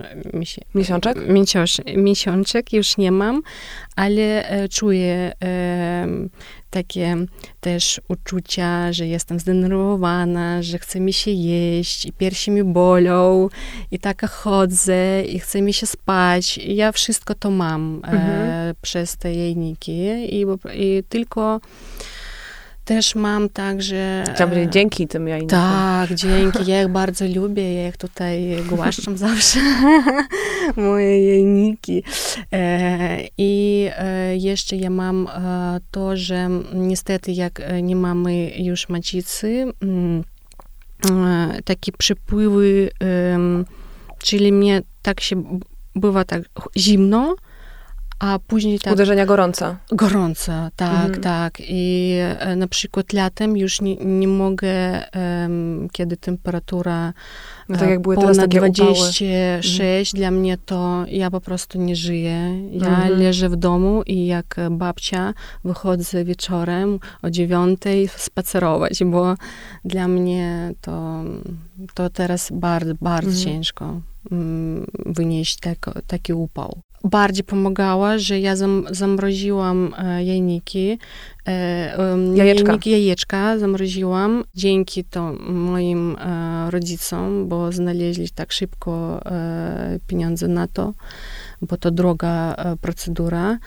[0.74, 1.18] miesiączek?
[1.96, 3.42] miesiączek już nie mam,
[3.96, 5.32] ale e, czuję
[6.70, 7.16] takie
[7.60, 13.48] też uczucia, że jestem zdenerwowana, że chce mi się jeść i piersi mi bolą
[13.90, 16.58] i tak chodzę i chce mi się spać.
[16.58, 18.74] I ja wszystko to mam mhm.
[18.82, 19.92] przez te jajniki
[20.36, 21.60] i, i tylko
[22.84, 24.24] też mam także...
[24.34, 25.58] Chciałam powiedzieć dzięki tym jajnikom.
[25.58, 26.70] Tak, dzięki.
[26.70, 27.74] Ja ich bardzo lubię.
[27.74, 29.60] Ja ich tutaj głaszczam zawsze.
[30.76, 32.02] Moje jajniki.
[32.52, 39.72] E, I e, jeszcze ja mam e, to, że niestety jak nie mamy już macicy,
[39.82, 40.24] mm,
[41.64, 42.90] takie przepływy,
[44.18, 45.60] czyli mnie tak się
[45.94, 46.42] bywa tak
[46.76, 47.36] zimno,
[48.20, 48.92] a później tak...
[48.92, 49.76] Uderzenia gorąca.
[49.92, 51.20] Gorąca, tak, mhm.
[51.20, 51.58] tak.
[51.60, 55.02] I e, na przykład latem już nie, nie mogę,
[55.42, 57.12] um, kiedy temperatura
[57.68, 60.20] no tak jak były ponad teraz takie 26, mhm.
[60.20, 62.68] dla mnie to ja po prostu nie żyję.
[62.72, 63.18] Ja mhm.
[63.18, 69.34] leżę w domu i jak babcia wychodzę wieczorem o dziewiątej spacerować, bo
[69.84, 71.24] dla mnie to,
[71.94, 73.44] to teraz bardzo, bardzo mhm.
[73.44, 74.00] ciężko
[75.06, 80.98] wynieść tak, taki upał bardziej pomagała, że ja zam, zamroziłam e, jajniki,
[81.46, 82.64] e, jajeczka.
[82.66, 89.20] jajniki, jajeczka zamroziłam dzięki to moim e, rodzicom, bo znaleźli tak szybko
[90.06, 90.94] pieniądze na to,
[91.62, 93.58] bo to droga procedura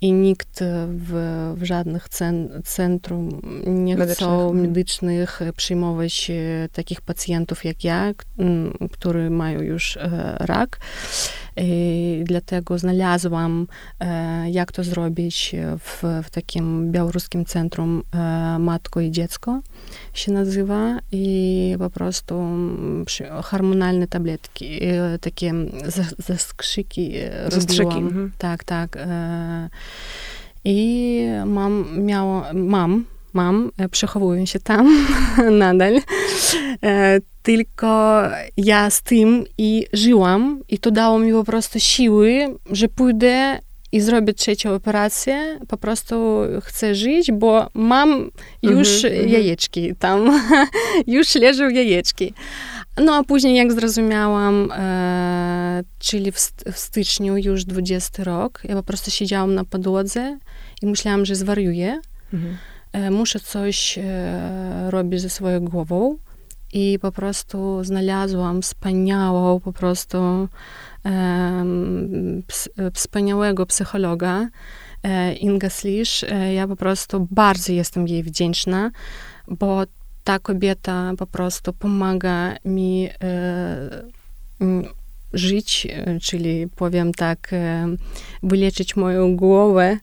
[0.00, 6.30] i nikt w, w żadnych cen, centrum nie chcą medycznych przyjmować
[6.72, 8.12] takich pacjentów jak ja,
[8.92, 9.98] którzy mają już
[10.38, 10.78] rak.
[11.56, 13.66] I dlatego znalazłam,
[14.50, 18.02] jak to zrobić w, w takim białoruskim centrum
[18.58, 19.60] Matko i Dziecko
[20.14, 22.42] się nazywa i po prostu
[23.42, 24.80] hormonalne tabletki,
[25.20, 25.52] takie
[26.18, 27.12] zaskrzyki
[27.44, 27.98] robiłam.
[27.98, 28.32] Mhm.
[28.38, 28.98] Tak, tak.
[30.64, 35.06] I mam, miała, mam, mam, przechowuję się tam
[35.58, 36.00] nadal.
[37.42, 38.22] Tylko
[38.56, 43.60] ja z tym i żyłam i to dało mi po prostu siły, że pójdę
[43.92, 48.30] i zrobić trzecią operację, po prostu chcę żyć, bo mam
[48.62, 50.42] już mm -hmm, jajeczki tam,
[51.06, 52.34] już leżą jajeczki.
[53.04, 56.36] No a później, jak zrozumiałam, e, czyli w,
[56.72, 60.38] w, styczniu już 20 rok, ja po prostu siedziałam na podłodze
[60.82, 62.00] i myślałam, że zwariuję.
[62.34, 62.56] Mhm.
[62.92, 66.16] E, muszę coś e, robić ze swoją głową.
[66.72, 70.48] I po prostu znalazłam wspaniałą, po prostu
[72.94, 74.48] wspaniałego psychologa,
[75.02, 76.24] e, Inga Slisz.
[76.54, 78.90] Ja po prostu bardzo jestem jej wdzięczna,
[79.48, 79.82] bo
[80.24, 83.08] ta kobieta po prostu pomaga mi
[85.32, 85.88] żyć,
[86.22, 87.50] czyli powiem tak,
[88.42, 89.98] wyleczyć moją głowę.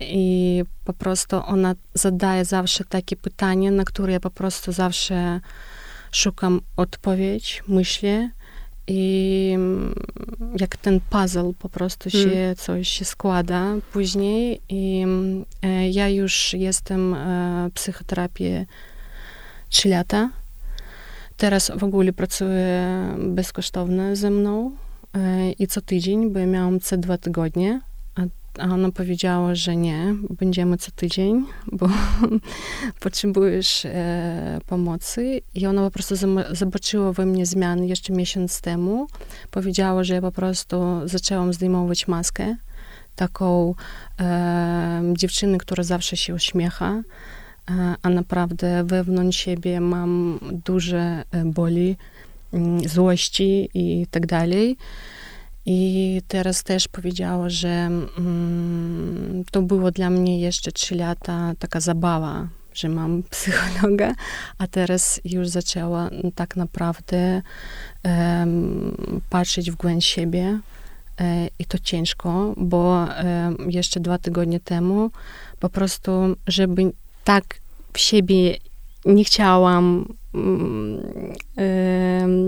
[0.00, 5.40] I po prostu ona zadaje zawsze takie pytania, na które ja po prostu zawsze
[6.12, 8.30] szukam odpowiedź, myślę.
[8.86, 9.94] I mm,
[10.60, 12.56] jak ten puzzle po prostu się hmm.
[12.56, 14.60] coś się składa później.
[14.68, 15.06] I
[15.90, 17.16] ja już jestem
[17.70, 18.66] w psychoterapii
[19.68, 20.30] 3 lata.
[21.36, 24.70] Teraz w ogóle pracuje bezkosztownie ze mną
[25.14, 27.80] e, i co tydzień, bo miałam co dwa tygodnie,
[28.58, 31.88] a, ona powiedziała, że nie, będziemy co tydzień, bo
[33.00, 35.40] potrzebujesz e, pomocy.
[35.54, 36.14] I ona po prostu
[36.50, 39.06] zobaczyła we mnie zmiany jeszcze miesiąc temu.
[39.50, 42.56] Powiedziała, że ja po prostu zaczęłam zdejmować maskę,
[43.16, 43.74] taką
[44.20, 47.02] e, dziewczyny, która zawsze się uśmiecha,
[48.02, 51.96] a naprawdę wewnątrz siebie mam duże e, boli,
[52.52, 54.76] mm, złości i tak dalej.
[55.66, 57.68] I teraz też powiedziała, że
[58.18, 64.14] mm, to było dla mnie jeszcze trzy lata taka zabawa, że mam psychologa,
[64.58, 67.42] a teraz już zaczęła tak naprawdę
[68.04, 70.58] um, patrzeć w głęb siebie.
[71.20, 73.08] E, I to ciężko, bo
[73.68, 75.10] jeszcze dwa tygodnie temu
[75.60, 76.10] po prostu,
[76.46, 76.92] żeby
[77.24, 77.44] tak
[77.92, 78.56] w siebie
[79.06, 80.14] nie chciałam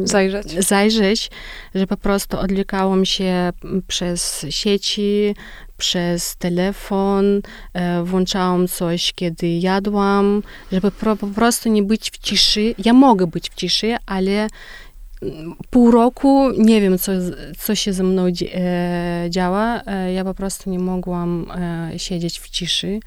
[0.05, 0.66] zajrzeć.
[0.66, 1.31] zajrzeć,
[1.75, 3.53] że po prostu odwlekałam się
[3.87, 5.35] przez sieci,
[5.77, 7.40] przez telefon,
[7.75, 10.42] e, włączałam coś, kiedy jadłam,
[10.73, 12.75] żeby po, po prostu nie być w ciszy.
[12.85, 14.49] Ja mogę być w ciszy, ale
[15.71, 17.12] pół roku nie wiem, co,
[17.59, 19.83] co się ze mną e, działa.
[19.87, 23.01] E, ja po prostu nie mogłam e, siedzieć w ciszy.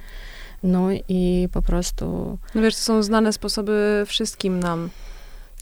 [0.64, 2.38] No i po prostu.
[2.56, 4.90] No wiesz, to są znane sposoby wszystkim nam.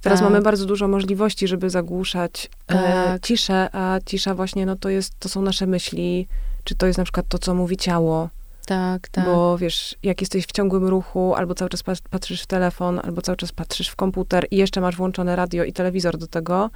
[0.02, 0.30] Teraz tak.
[0.30, 3.22] mamy bardzo dużo możliwości, żeby zagłuszać e, tak.
[3.22, 6.28] ciszę, a cisza właśnie, no to jest, to są nasze myśli,
[6.64, 8.30] czy to jest na przykład to, co mówi ciało.
[8.66, 9.26] Tak, tak.
[9.26, 13.36] Bo wiesz, jak jesteś w ciągłym ruchu, albo cały czas patrzysz w telefon, albo cały
[13.36, 16.70] czas patrzysz w komputer i jeszcze masz włączone radio i telewizor do tego,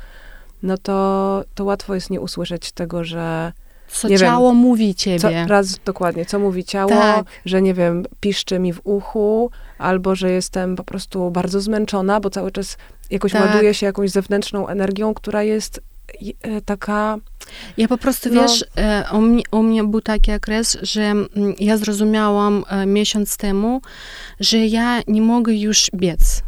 [0.63, 3.53] no to, to łatwo jest nie usłyszeć tego, że
[3.93, 5.19] co nie ciało wiem, mówi ciebie.
[5.19, 7.25] Co, raz dokładnie, co mówi ciało, tak.
[7.45, 12.29] że nie wiem, piszczy mi w uchu, albo że jestem po prostu bardzo zmęczona, bo
[12.29, 12.77] cały czas
[13.10, 13.45] jakoś tak.
[13.45, 15.82] ładuję się jakąś zewnętrzną energią, która jest
[16.41, 17.17] e, taka...
[17.77, 21.27] Ja po prostu, no, wiesz, e, u mnie, u mnie był taki okres, że mm,
[21.60, 23.82] ja zrozumiałam e, miesiąc temu,
[24.39, 26.43] że ja nie mogę już biec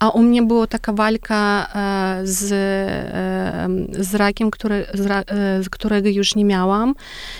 [0.00, 6.08] a u mnie była taka walka e, z, e, z rakiem, który, e, z którego
[6.08, 6.94] już nie miałam.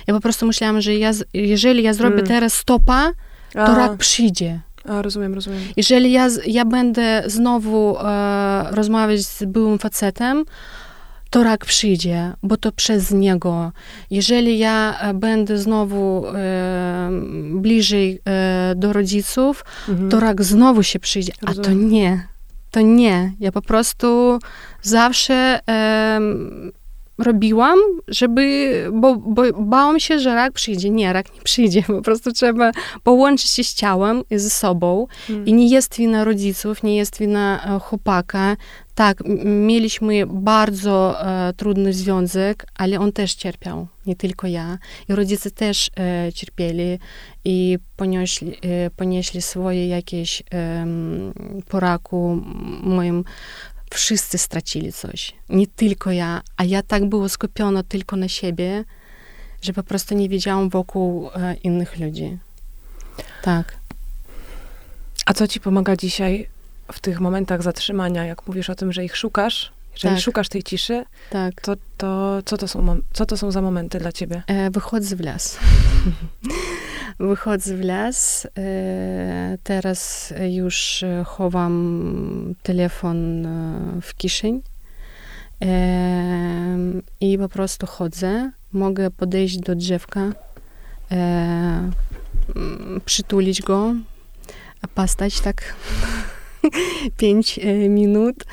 [0.06, 2.26] Ja po prostu myślałam, że ja, jeżeli ja zrobię mm.
[2.26, 3.12] teraz stopa,
[3.52, 3.74] to a.
[3.74, 4.60] rak przyjdzie.
[4.88, 5.60] A, rozumiem, rozumiem.
[5.76, 10.44] Jeżeli ja, ja będę znowu e, rozmawiać z byłym facetem,
[11.30, 13.72] to rak przyjdzie, bo to przez niego.
[14.10, 17.10] Jeżeli ja będę znowu e,
[17.54, 20.08] bliżej e, do rodziców, mhm.
[20.08, 21.60] to rak znowu się przyjdzie, Rozumiem.
[21.60, 22.33] a to nie
[22.74, 23.32] to nie.
[23.40, 24.38] Ja po prostu
[24.82, 25.60] zawsze
[27.18, 30.90] robiłam, żeby, bo, bo bałam się, że rak przyjdzie.
[30.90, 31.82] Nie, rak nie przyjdzie.
[31.82, 32.72] Po prostu trzeba
[33.02, 35.06] połączyć się z ciałem i ze sobą.
[35.26, 35.46] Hmm.
[35.46, 38.56] I nie jest wina rodziców, nie jest wina e, chłopaka.
[38.94, 44.78] Tak, mieliśmy bardzo e, trudny związek, ale on też cierpiał, nie tylko ja.
[45.08, 46.98] I rodzice też e, cierpieli
[47.44, 50.86] i ponieśli, e, ponieśli swoje jakieś e,
[51.68, 52.42] po raku
[52.82, 53.24] moim
[53.94, 55.32] wszyscy stracili coś.
[55.48, 58.84] Nie tylko ja, a ja tak była skupiona tylko na siebie,
[59.62, 62.38] że po prostu nie wiedziałam wokół e, innych ludzi.
[63.42, 63.76] Tak.
[65.26, 66.48] A co ci pomaga dzisiaj
[66.92, 69.72] w tych momentach zatrzymania, jak mówisz o tym, że ich szukasz?
[69.94, 70.24] Jeżeli tak.
[70.24, 71.60] szukasz tej ciszy, tak.
[71.60, 74.42] to, to co, to są, co to są za momenty dla ciebie?
[74.46, 75.58] E, wychodzę w las.
[77.20, 78.48] wychodzę w las.
[78.58, 84.62] E, teraz już chowam telefon e, w kieszeń
[85.62, 86.78] e,
[87.20, 88.50] i po prostu chodzę.
[88.72, 90.32] Mogę podejść do drzewka,
[93.04, 93.94] przytulić go,
[94.94, 95.74] pastać tak
[97.18, 98.44] pięć e, minut,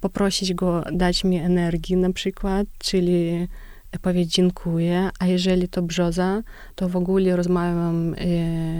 [0.00, 3.48] poprosić go dać mi energii na przykład, czyli
[4.02, 6.42] powiedzieć dziękuję, a jeżeli to brzoza,
[6.74, 8.14] to w ogóle rozmawiam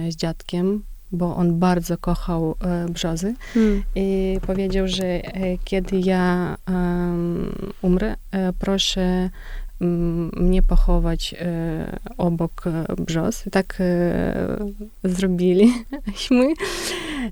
[0.09, 0.82] z dziadkiem,
[1.12, 3.82] bo on bardzo kochał e, brzozy hmm.
[3.94, 9.30] i powiedział, że e, kiedy ja um, umrę, e, proszę
[9.81, 12.64] mnie pochować e, obok
[12.97, 13.47] brzoz.
[13.47, 14.57] I tak e,
[15.05, 16.55] zrobiliśmy.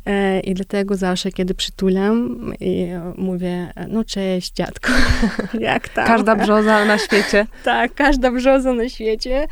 [0.07, 4.93] E, I dlatego zawsze, kiedy przytulam i mówię, no cześć dziadku,
[5.61, 6.07] jak tam?
[6.07, 7.47] Każda brzoza na świecie.
[7.65, 9.49] tak, każda brzoza na świecie,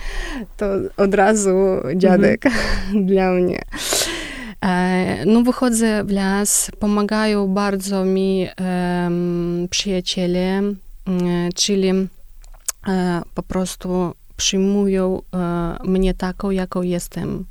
[0.56, 0.66] to
[0.96, 1.56] od razu
[1.96, 3.06] dziadek mhm.
[3.06, 3.62] dla mnie.
[5.26, 10.62] No, wychodzę w las, pomagają bardzo mi um, przyjaciele,
[11.54, 11.92] czyli
[13.34, 15.22] po prostu przyjmują
[15.84, 17.44] mnie taką, jaką jestem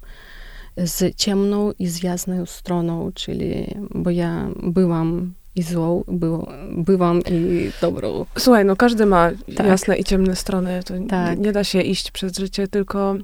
[0.77, 7.71] z ciemną i z jasną stroną, czyli bo ja byłam i złą, był, byłam i
[7.81, 8.25] dobrą.
[8.37, 9.67] Słuchaj, no każdy ma tak.
[9.67, 10.83] jasne i ciemne strony.
[10.85, 11.39] To tak.
[11.39, 13.15] nie da się iść przez życie tylko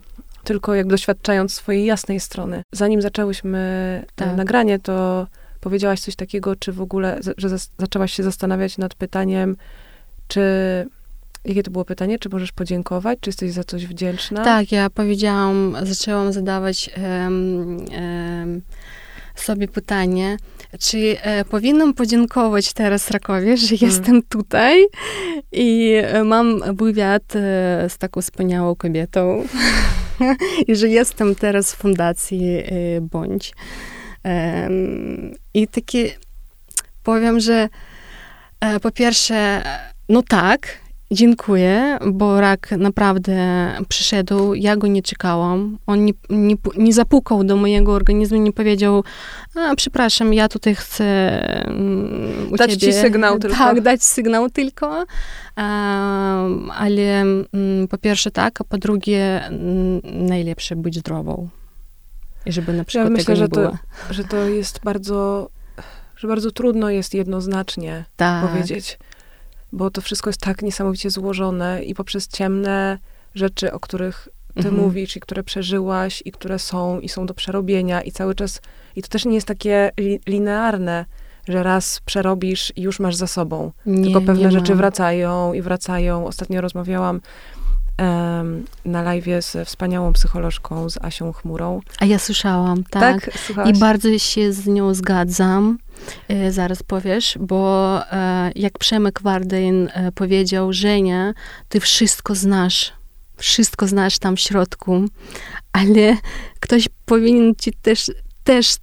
[0.44, 2.64] tylko jak doświadczając swojej jasnej strony.
[2.72, 4.38] Zanim zaczęłyśmy tak.
[4.38, 5.28] nagranie, to
[5.62, 9.58] powiedziałaś coś takiego, czy w ogóle, że zaczęłaś się zastanawiać nad pytaniem,
[10.28, 10.42] czy
[11.46, 12.20] Jakie to było pytanie?
[12.20, 13.20] Czy możesz podziękować?
[13.22, 14.44] Czy jesteś za coś wdzięczna?
[14.44, 18.62] Tak, ja powiedziałam, zaczęłam zadawać um, um,
[19.36, 20.38] sobie pytanie,
[20.80, 23.90] czy e, powinnam podziękować teraz Rakowie, że hmm.
[23.90, 24.86] jestem tutaj
[25.52, 27.40] i e, mam wywiad e,
[27.90, 29.44] z taką wspaniałą kobietą
[30.68, 33.54] i że jestem teraz w fundacji e, Bądź.
[35.54, 36.12] I takie
[37.04, 37.70] powiem, że
[38.60, 39.64] e, po pierwsze,
[40.10, 40.78] no tak,
[41.12, 43.38] Dziękuję, bo rak naprawdę
[43.88, 44.54] przyszedł.
[44.54, 45.78] Ja go nie czekałam.
[45.88, 49.04] On nie, nie, nie zapukał do mojego organizmu, nie powiedział,
[49.56, 51.06] a, przepraszam, ja tutaj chcę
[51.68, 52.94] um, dać ciebie.
[52.94, 53.58] ci sygnał tylko.
[53.58, 55.06] Tak, dać sygnał tylko.
[56.76, 61.50] Ale um, po pierwsze tak, a po drugie mm, najlepsze być zdrową.
[62.46, 63.78] I żeby na przykład ja myślę, że to,
[64.10, 65.50] że to jest bardzo,
[66.16, 68.48] że bardzo trudno jest jednoznacznie tak.
[68.48, 69.00] powiedzieć
[69.72, 72.98] bo to wszystko jest tak niesamowicie złożone i poprzez ciemne
[73.36, 74.76] rzeczy, o których ty mhm.
[74.76, 78.62] mówisz i które przeżyłaś i które są i są do przerobienia i cały czas,
[78.96, 81.06] i to też nie jest takie li, linearne,
[81.48, 83.72] że raz przerobisz i już masz za sobą.
[83.86, 86.26] Nie, tylko pewne rzeczy wracają i wracają.
[86.26, 87.22] Ostatnio rozmawiałam
[88.00, 91.82] um, na live z wspaniałą psycholożką, z Asią Chmurą.
[92.00, 93.32] A ja słyszałam, tak.
[93.56, 93.68] tak?
[93.68, 95.78] I bardzo się z nią zgadzam.
[96.28, 101.34] E, zaraz powiesz, bo e, jak Przemek Warden e, powiedział, Żenia,
[101.70, 102.94] ty wszystko znasz,
[103.38, 105.06] wszystko znasz tam w środku,
[105.72, 106.18] ale
[106.60, 108.12] ktoś powinien ci też,
[108.44, 108.76] też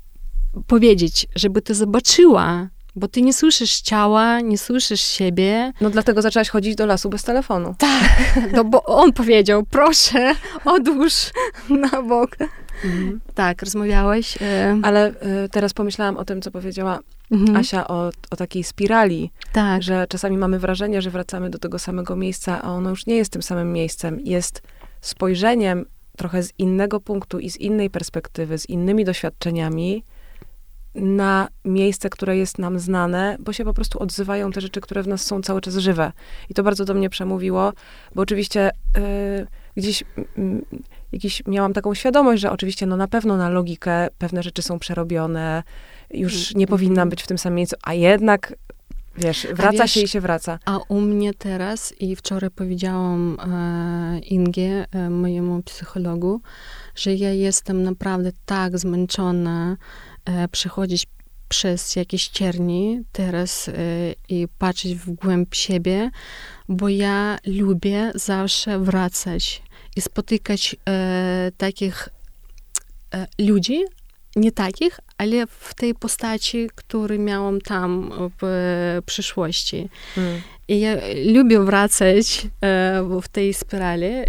[0.66, 5.72] powiedzieć, żeby ty zobaczyła, bo ty nie słyszysz ciała, nie słyszysz siebie.
[5.80, 7.74] No dlatego zaczęłaś chodzić do lasu bez telefonu.
[7.78, 11.14] Tak, no bo on powiedział, proszę, odłóż
[11.70, 12.36] na bok.
[12.84, 13.20] Mhm.
[13.34, 14.42] Tak, rozmawiałeś.
[14.42, 14.80] E...
[14.82, 16.98] Ale e, teraz pomyślałam o tym, co powiedziała
[17.30, 17.56] mhm.
[17.56, 19.82] Asia o, o takiej spirali, tak.
[19.82, 23.32] że czasami mamy wrażenie, że wracamy do tego samego miejsca, a ono już nie jest
[23.32, 24.20] tym samym miejscem.
[24.20, 24.62] Jest
[25.00, 25.84] spojrzeniem
[26.16, 30.04] trochę z innego punktu i z innej perspektywy, z innymi doświadczeniami
[30.94, 35.08] na miejsce, które jest nam znane, bo się po prostu odzywają te rzeczy, które w
[35.08, 36.12] nas są cały czas żywe.
[36.50, 37.72] I to bardzo do mnie przemówiło,
[38.14, 39.46] bo oczywiście yy,
[39.76, 40.62] gdzieś yy,
[41.12, 45.62] jakiś, miałam taką świadomość, że oczywiście no na pewno na logikę pewne rzeczy są przerobione,
[46.10, 48.52] już nie powinnam być w tym samym miejscu, a jednak
[49.18, 50.58] Wiesz, wraca wiesz, się i się wraca.
[50.64, 56.40] A u mnie teraz, i wczoraj powiedziałam e, Ingie, e, mojemu psychologu,
[56.94, 59.76] że ja jestem naprawdę tak zmęczona
[60.24, 61.06] e, przechodzić
[61.48, 63.72] przez jakieś cierni teraz e,
[64.28, 66.10] i patrzeć w głęb siebie,
[66.68, 69.62] bo ja lubię zawsze wracać
[69.96, 72.08] i spotykać e, takich
[73.14, 73.84] e, ludzi,
[74.36, 79.88] nie takich, ale w tej postaci, który miałam tam w przyszłości.
[80.16, 80.40] Mm.
[80.68, 80.96] I ja
[81.34, 84.24] lubię wracać e, w tej spirali e,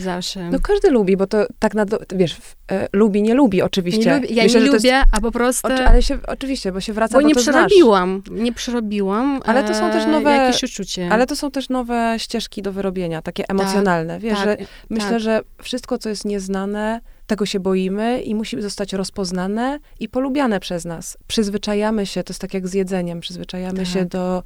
[0.00, 0.50] zawsze.
[0.50, 2.36] No każdy lubi, bo to tak na, wiesz,
[2.72, 4.10] e, lubi, nie lubi oczywiście.
[4.10, 5.66] Nie lubi, ja Myślę, nie lubię, jest, a po prostu...
[5.66, 9.74] Oczy, ale się, oczywiście, bo się wraca, bo, bo nie przerobiłam, nie przerobiłam Ale to
[9.74, 10.30] są też nowe...
[10.30, 11.08] Jakieś uczucie.
[11.10, 14.14] Ale to są też nowe ścieżki do wyrobienia, takie tak, emocjonalne.
[14.14, 14.56] Tak, wiesz, tak, że
[14.90, 15.20] myślę, tak.
[15.20, 17.00] że wszystko, co jest nieznane,
[17.32, 21.18] tego się boimy i musi zostać rozpoznane i polubiane przez nas.
[21.26, 23.86] Przyzwyczajamy się, to jest tak jak z jedzeniem, przyzwyczajamy tak.
[23.86, 24.42] się do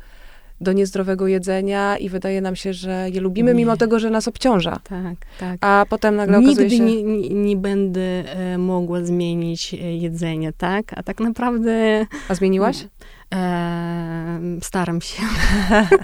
[0.61, 3.57] do niezdrowego jedzenia i wydaje nam się, że je lubimy, Nie.
[3.59, 4.81] mimo tego, że nas obciąża.
[4.85, 5.59] Tak, tak.
[5.61, 7.03] A potem nagle okazuje Nigdy się...
[7.03, 10.85] nie, nie, będę e, mogła zmienić e, jedzenie, tak?
[10.99, 12.87] A tak naprawdę A zmieniłaś?
[13.35, 15.23] e, staram się.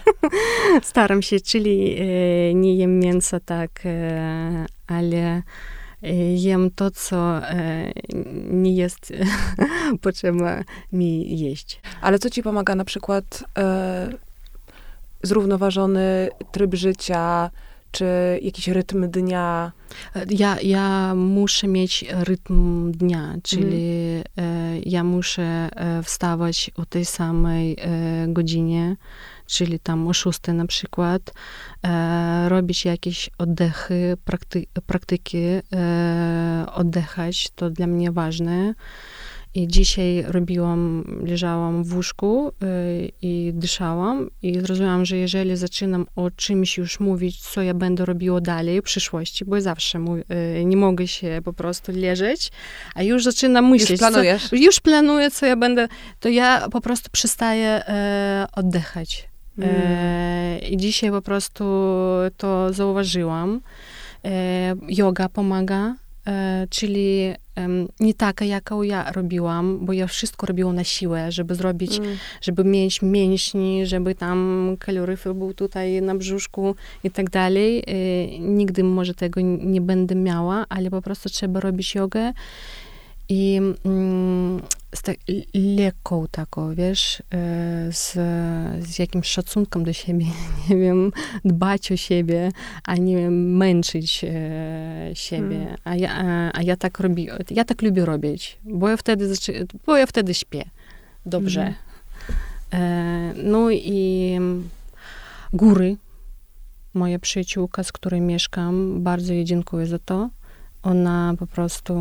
[0.92, 3.82] staram się, czyli e, nie jem mięsa, tak,
[4.86, 5.42] ale
[6.34, 7.92] jem to, co e,
[8.50, 9.12] nie jest
[10.02, 11.80] potrzeba mi jeść.
[12.00, 14.08] Ale co ci pomaga na przykład e,
[15.22, 17.50] zrównoważony tryb życia,
[17.92, 18.04] czy
[18.42, 19.72] jakiś rytm dnia?
[20.30, 23.86] Ja, ja muszę mieć rytm dnia, czyli
[24.38, 28.96] e, ja muszę e, wstawać o tej samej e, godzinie,
[29.46, 31.34] czyli tam o 6 na przykład,
[32.48, 35.38] robić jakieś oddechy, prakty, praktyki,
[36.74, 38.74] oddychać, to dla mnie ważne.
[39.54, 46.30] I dzisiaj robiłam, leżałam w łóżku y, i dyszałam i zrozumiałam, że jeżeli zaczynam o
[46.30, 49.98] czymś już mówić, co ja będę robiła dalej w przyszłości, bo zawsze
[50.58, 52.50] y, nie mogę się po prostu leżeć,
[52.94, 53.90] a już zaczynam myśleć.
[53.90, 54.48] Już planujesz?
[54.48, 55.88] Co, już planuję, co ja będę,
[56.20, 59.28] to ja po prostu przestaję e, oddychać.
[59.62, 61.64] E, I dzisiaj po prostu
[62.36, 63.60] to zauważyłam.
[64.24, 65.94] E, yoga pomaga,
[66.70, 71.98] czyli em, nie taka, jaką ja robiłam, bo ja wszystko robiłam na siłę, żeby zrobić,
[71.98, 72.16] Mm.
[72.40, 77.84] żeby mieć mięśni, żeby tam kaloryfer był tutaj na brzuszku i tak dalej.
[77.86, 82.32] E, nigdy może tego nie będę miała, ale po prostu trzeba robić jogę
[83.32, 84.62] i mm,
[84.94, 85.16] z tak,
[85.54, 88.12] lekką taką, wiesz, e, z,
[88.86, 90.26] z jakimś szacunkiem do siebie,
[90.70, 91.12] nie wiem,
[91.44, 92.52] dbać o siebie,
[92.84, 95.56] a nie męczyć e, siebie.
[95.56, 95.76] Mm.
[95.84, 99.34] A, ja, a, a ja tak robi, ja tak lubię robić, bo ja wtedy,
[99.86, 100.64] bo ja wtedy śpię
[101.26, 101.60] dobrze.
[101.60, 101.76] Mhm.
[102.72, 104.38] E, no i
[105.52, 105.96] góry,
[106.94, 110.30] moja przyjaciółka, z której mieszkam, bardzo jej dziękuję za to.
[110.82, 111.94] Ona po prostu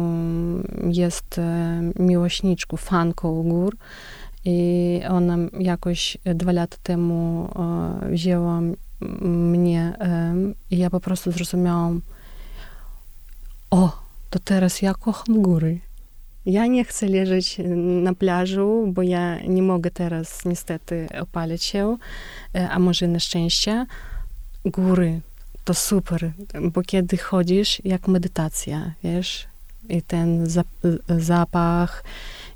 [0.91, 3.77] jest e, miłośniczką, fanką gór.
[4.45, 8.61] I ona jakoś dwa lata temu e, wzięła
[9.21, 10.35] mnie e,
[10.71, 12.01] i ja po prostu zrozumiałam,
[13.71, 15.79] o, to teraz ja kocham góry.
[16.45, 17.57] Ja nie chcę leżeć
[18.03, 21.97] na plażu, bo ja nie mogę teraz niestety opalić się,
[22.69, 23.85] a może na szczęście.
[24.65, 25.21] Góry
[25.63, 26.31] to super,
[26.71, 29.47] bo kiedy chodzisz, jak medytacja, wiesz,
[29.89, 32.03] i ten zap- zapach,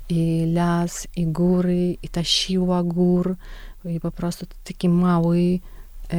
[0.08, 3.36] i las, i góry, i ta siła gór,
[3.84, 5.58] i po prostu taki mały,
[6.12, 6.18] e,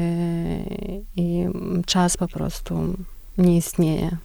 [1.16, 1.46] i
[1.86, 2.98] czas po prostu
[3.38, 4.18] nie istnieje.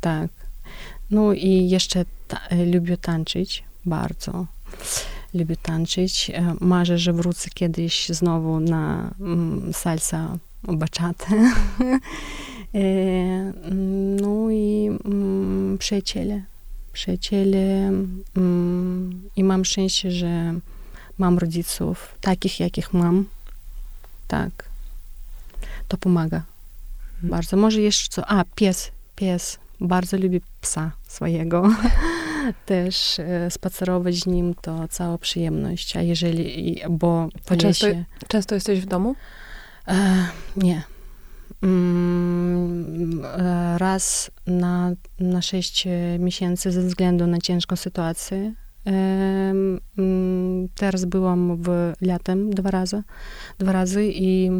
[0.00, 0.30] Tak.
[1.10, 4.46] No i jeszcze ta, e, lubię tańczyć bardzo.
[5.34, 6.30] Lubię tańczyć.
[6.30, 11.26] E, Marzę, że wrócę kiedyś znowu na mm, salsa bachatę.
[12.74, 13.52] E,
[14.22, 16.42] no i mm, przyjaciele.
[16.92, 17.92] Przyjaciele.
[18.36, 20.54] Mm, I mam szczęście, że
[21.18, 23.24] mam rodziców takich, jakich mam.
[24.28, 24.68] Tak.
[25.88, 26.42] To pomaga.
[27.22, 27.56] Bardzo.
[27.56, 28.26] Może jeszcze co?
[28.26, 28.90] A, pies.
[29.16, 29.58] Pies.
[29.80, 31.70] Bardzo lubię psa swojego.
[32.66, 35.96] Też e, spacerować z nim to cała przyjemność.
[35.96, 37.86] A jeżeli, bo A często-.
[38.28, 39.14] Często jesteś w domu?
[39.88, 40.26] E,
[40.56, 40.82] nie.
[41.62, 48.54] Mm, e, raz na, na sześć e, miesięcy ze względu na ciężką sytuację.
[48.86, 48.90] E,
[49.98, 53.02] mm, Teraz byłam w latem dwa razy,
[53.58, 54.50] dwa razy i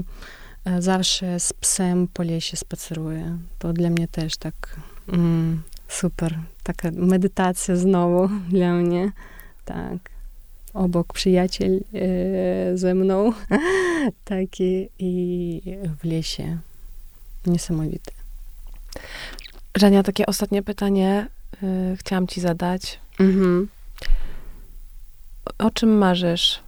[0.78, 3.38] zawsze z psem po lesie spaceruję.
[3.58, 4.76] To dla mnie też tak
[5.08, 6.38] mm, super.
[6.62, 9.12] Taka medytacja znowu dla mnie.
[9.64, 10.13] Tak.
[10.74, 13.32] Obok przyjaciel e, ze mną.
[14.24, 15.62] Taki i
[16.00, 16.58] w lesie.
[17.46, 18.12] Niesamowite.
[19.76, 21.26] Żania, takie ostatnie pytanie
[21.62, 23.00] y, chciałam ci zadać.
[23.20, 23.68] Mhm.
[25.58, 26.60] O czym marzysz?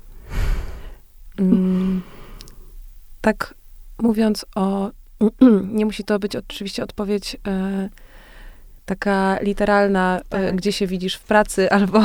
[1.38, 2.02] Mm,
[3.20, 3.54] tak
[3.98, 4.90] mówiąc o.
[5.72, 7.88] Nie musi to być oczywiście odpowiedź e,
[8.86, 10.56] taka literalna, e, Tak.
[10.56, 12.02] gdzie się widzisz w pracy, albo.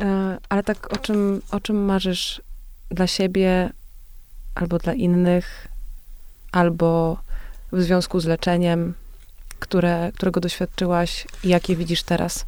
[0.00, 2.42] E, ale tak o czym, o czym marzysz
[2.90, 3.70] dla siebie,
[4.54, 5.68] albo dla innych,
[6.52, 7.18] albo
[7.72, 8.94] w związku z leczeniem,
[9.58, 12.46] które, którego doświadczyłaś i jakie widzisz teraz?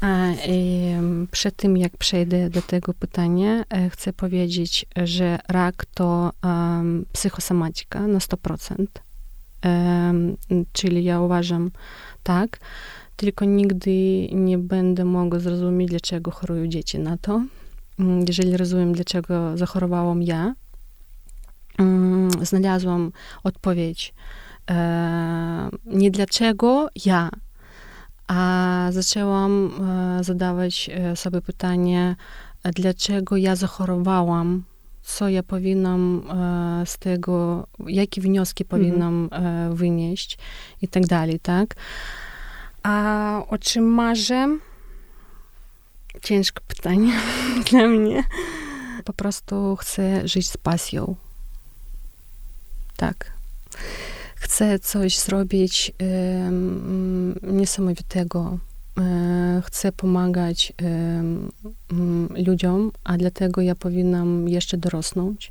[0.00, 0.26] A,
[1.30, 8.00] przed tym, jak przejdę do tego pytania, e, chcę powiedzieć, że rak to em, psychosomatyka
[8.00, 8.86] na 100%.
[9.62, 10.36] Em,
[10.72, 11.70] czyli ja uważam
[12.22, 12.58] tak,
[13.18, 17.42] tylko nigdy nie będę mogła zrozumieć, dlaczego chorują dzieci na to.
[17.98, 20.54] Mm, Jeżeli rozumiem, dlaczego zachorowałam ja,
[21.78, 23.12] mm, znalazłam
[23.44, 24.14] odpowiedź.
[24.70, 27.30] E, nie dlaczego ja,
[28.28, 29.70] a zaczęłam
[30.20, 32.16] e, zadawać e, sobie pytanie,
[32.64, 34.62] dlaczego ja zachorowałam,
[35.02, 36.22] co ja powinnam
[36.84, 38.80] z tego, jakie wnioski mhm.
[38.80, 39.30] powinnam
[39.72, 40.38] wynieść
[40.82, 41.74] i tak dalej, tak?
[42.88, 44.58] A o czym marzę?
[46.22, 47.12] Ciężkie pytanie
[47.70, 48.24] dla mnie.
[49.04, 51.16] Po prostu chcę żyć z pasją.
[52.96, 53.32] Tak.
[54.34, 58.58] Chcę coś zrobić um, niesamowitego.
[58.98, 61.50] E, chcę pomagać um,
[62.46, 65.50] ludziom, a dlatego ja powinnam jeszcze dorosnąć,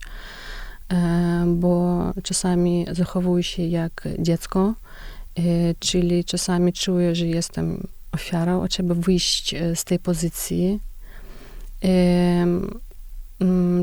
[0.94, 4.88] e, bo czasami zachowuję się jak dziecko, e,
[5.80, 10.80] czyli czasami czuję, że jestem ofiarą, trzeba wyjść z tej pozycji.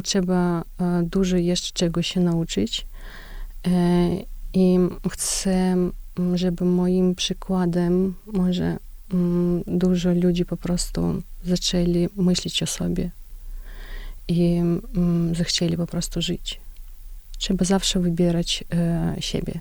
[0.03, 0.65] Trzeba
[1.03, 2.87] dużo jeszcze czegoś się nauczyć.
[4.55, 4.79] I
[5.11, 5.77] chcę,
[6.35, 8.77] żeby moim przykładem może
[9.67, 13.11] dużo ludzi po prostu zaczęli myśleć o sobie
[14.29, 14.61] i
[15.33, 16.61] zechcieli po prostu żyć.
[17.39, 19.61] Trzeba zawsze wybierać e, siebie.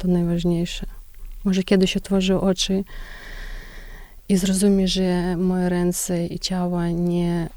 [0.00, 0.86] To najważniejsze.
[1.44, 2.84] Może kiedyś otworzę oczy
[4.28, 7.48] i zrozumie, że moje ręce i ciało nie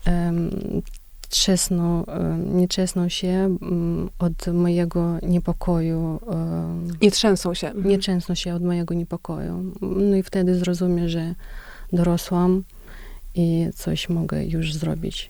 [1.30, 2.06] trzesną,
[2.54, 6.20] nie trzesną się mm, od mojego niepokoju.
[7.02, 7.72] Nie trzęsą się.
[7.76, 9.74] Nie trzęsą się od mojego niepokoju.
[9.82, 11.36] No i wtedy zrozumiem, że
[11.94, 12.64] dorosłam
[13.36, 15.30] i coś mogę już zrobić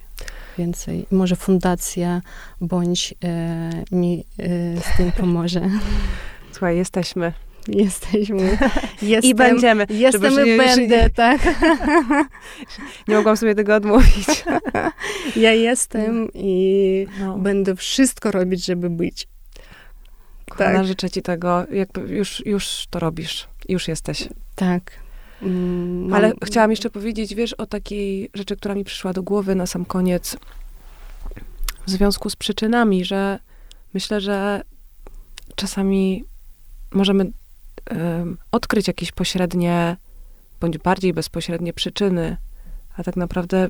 [0.58, 1.06] więcej.
[1.12, 2.22] Może fundacja
[2.62, 5.62] bądź e, mi e, z tym pomoże.
[6.64, 7.34] Słuchaj, jesteśmy
[7.68, 8.58] Jesteśmy.
[9.02, 9.86] Jestem, I będziemy.
[9.90, 11.42] Jestem i będę, tak.
[13.08, 14.46] Nie mogłam sobie tego odmówić.
[15.36, 17.38] Ja jestem i no.
[17.38, 19.28] będę wszystko robić, żeby być.
[20.50, 20.88] Kochana, tak.
[20.88, 21.66] życzę ci tego.
[21.72, 23.48] Jakby już, już to robisz.
[23.70, 24.30] Już jesteś.
[24.56, 24.92] Tak.
[25.42, 29.66] Mm, Ale chciałam jeszcze powiedzieć, wiesz, o takiej rzeczy, która mi przyszła do głowy na
[29.66, 30.38] sam koniec.
[31.88, 33.40] W związku z przyczynami, że
[33.94, 34.62] myślę, że
[35.56, 36.33] czasami
[36.94, 37.32] możemy
[38.52, 39.98] odkryć jakieś pośrednie
[40.62, 42.38] bądź bardziej bezpośrednie przyczyny,
[42.98, 43.68] a tak naprawdę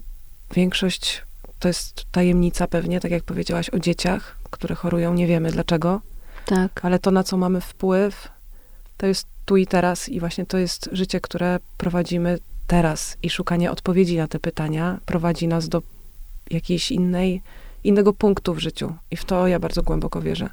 [0.55, 1.21] większość
[1.59, 6.01] to jest tajemnica pewnie, tak jak powiedziałaś o dzieciach, które chorują, nie wiemy dlaczego.
[6.45, 6.85] Tak.
[6.85, 8.27] Ale to, na co mamy wpływ,
[8.97, 13.71] to jest tu i teraz i właśnie to jest życie, które prowadzimy teraz i szukanie
[13.71, 15.81] odpowiedzi na te pytania prowadzi nas do
[16.49, 17.41] jakiejś innej,
[17.83, 18.93] innego punktu w życiu.
[19.11, 20.49] I w to ja bardzo głęboko wierzę.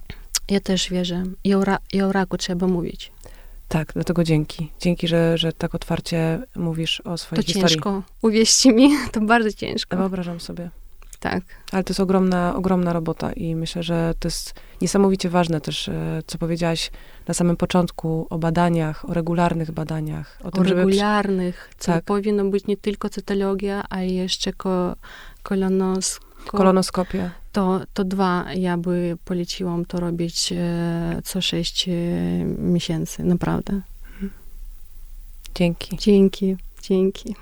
[0.51, 1.23] Ja też wierzę.
[1.45, 3.13] I o, ra- i o raku trzeba mówić.
[3.69, 4.71] Tak, dlatego dzięki.
[4.81, 7.69] Dzięki, że, że tak otwarcie mówisz o swojej to historii.
[7.69, 8.03] To ciężko.
[8.23, 9.97] Uwierzcie mi, to bardzo ciężko.
[9.97, 10.71] Wyobrażam sobie.
[11.21, 11.43] Tak.
[11.73, 16.23] Ale to jest ogromna, ogromna robota i myślę, że to jest niesamowicie ważne też, e,
[16.27, 16.91] co powiedziałaś
[17.29, 20.39] na samym początku o badaniach, o regularnych badaniach.
[20.45, 21.83] O, tym, o regularnych, żeby...
[21.83, 22.05] co tak.
[22.05, 24.97] powinno być nie tylko cytologia, a jeszcze ko
[25.43, 27.31] kolonoskopia Kolonoskopia.
[27.53, 31.93] To, to dwa ja by poleciłam to robić e, co sześć e,
[32.59, 33.81] miesięcy, naprawdę.
[35.55, 35.97] Dzięki.
[35.97, 37.35] Dzięki, dzięki.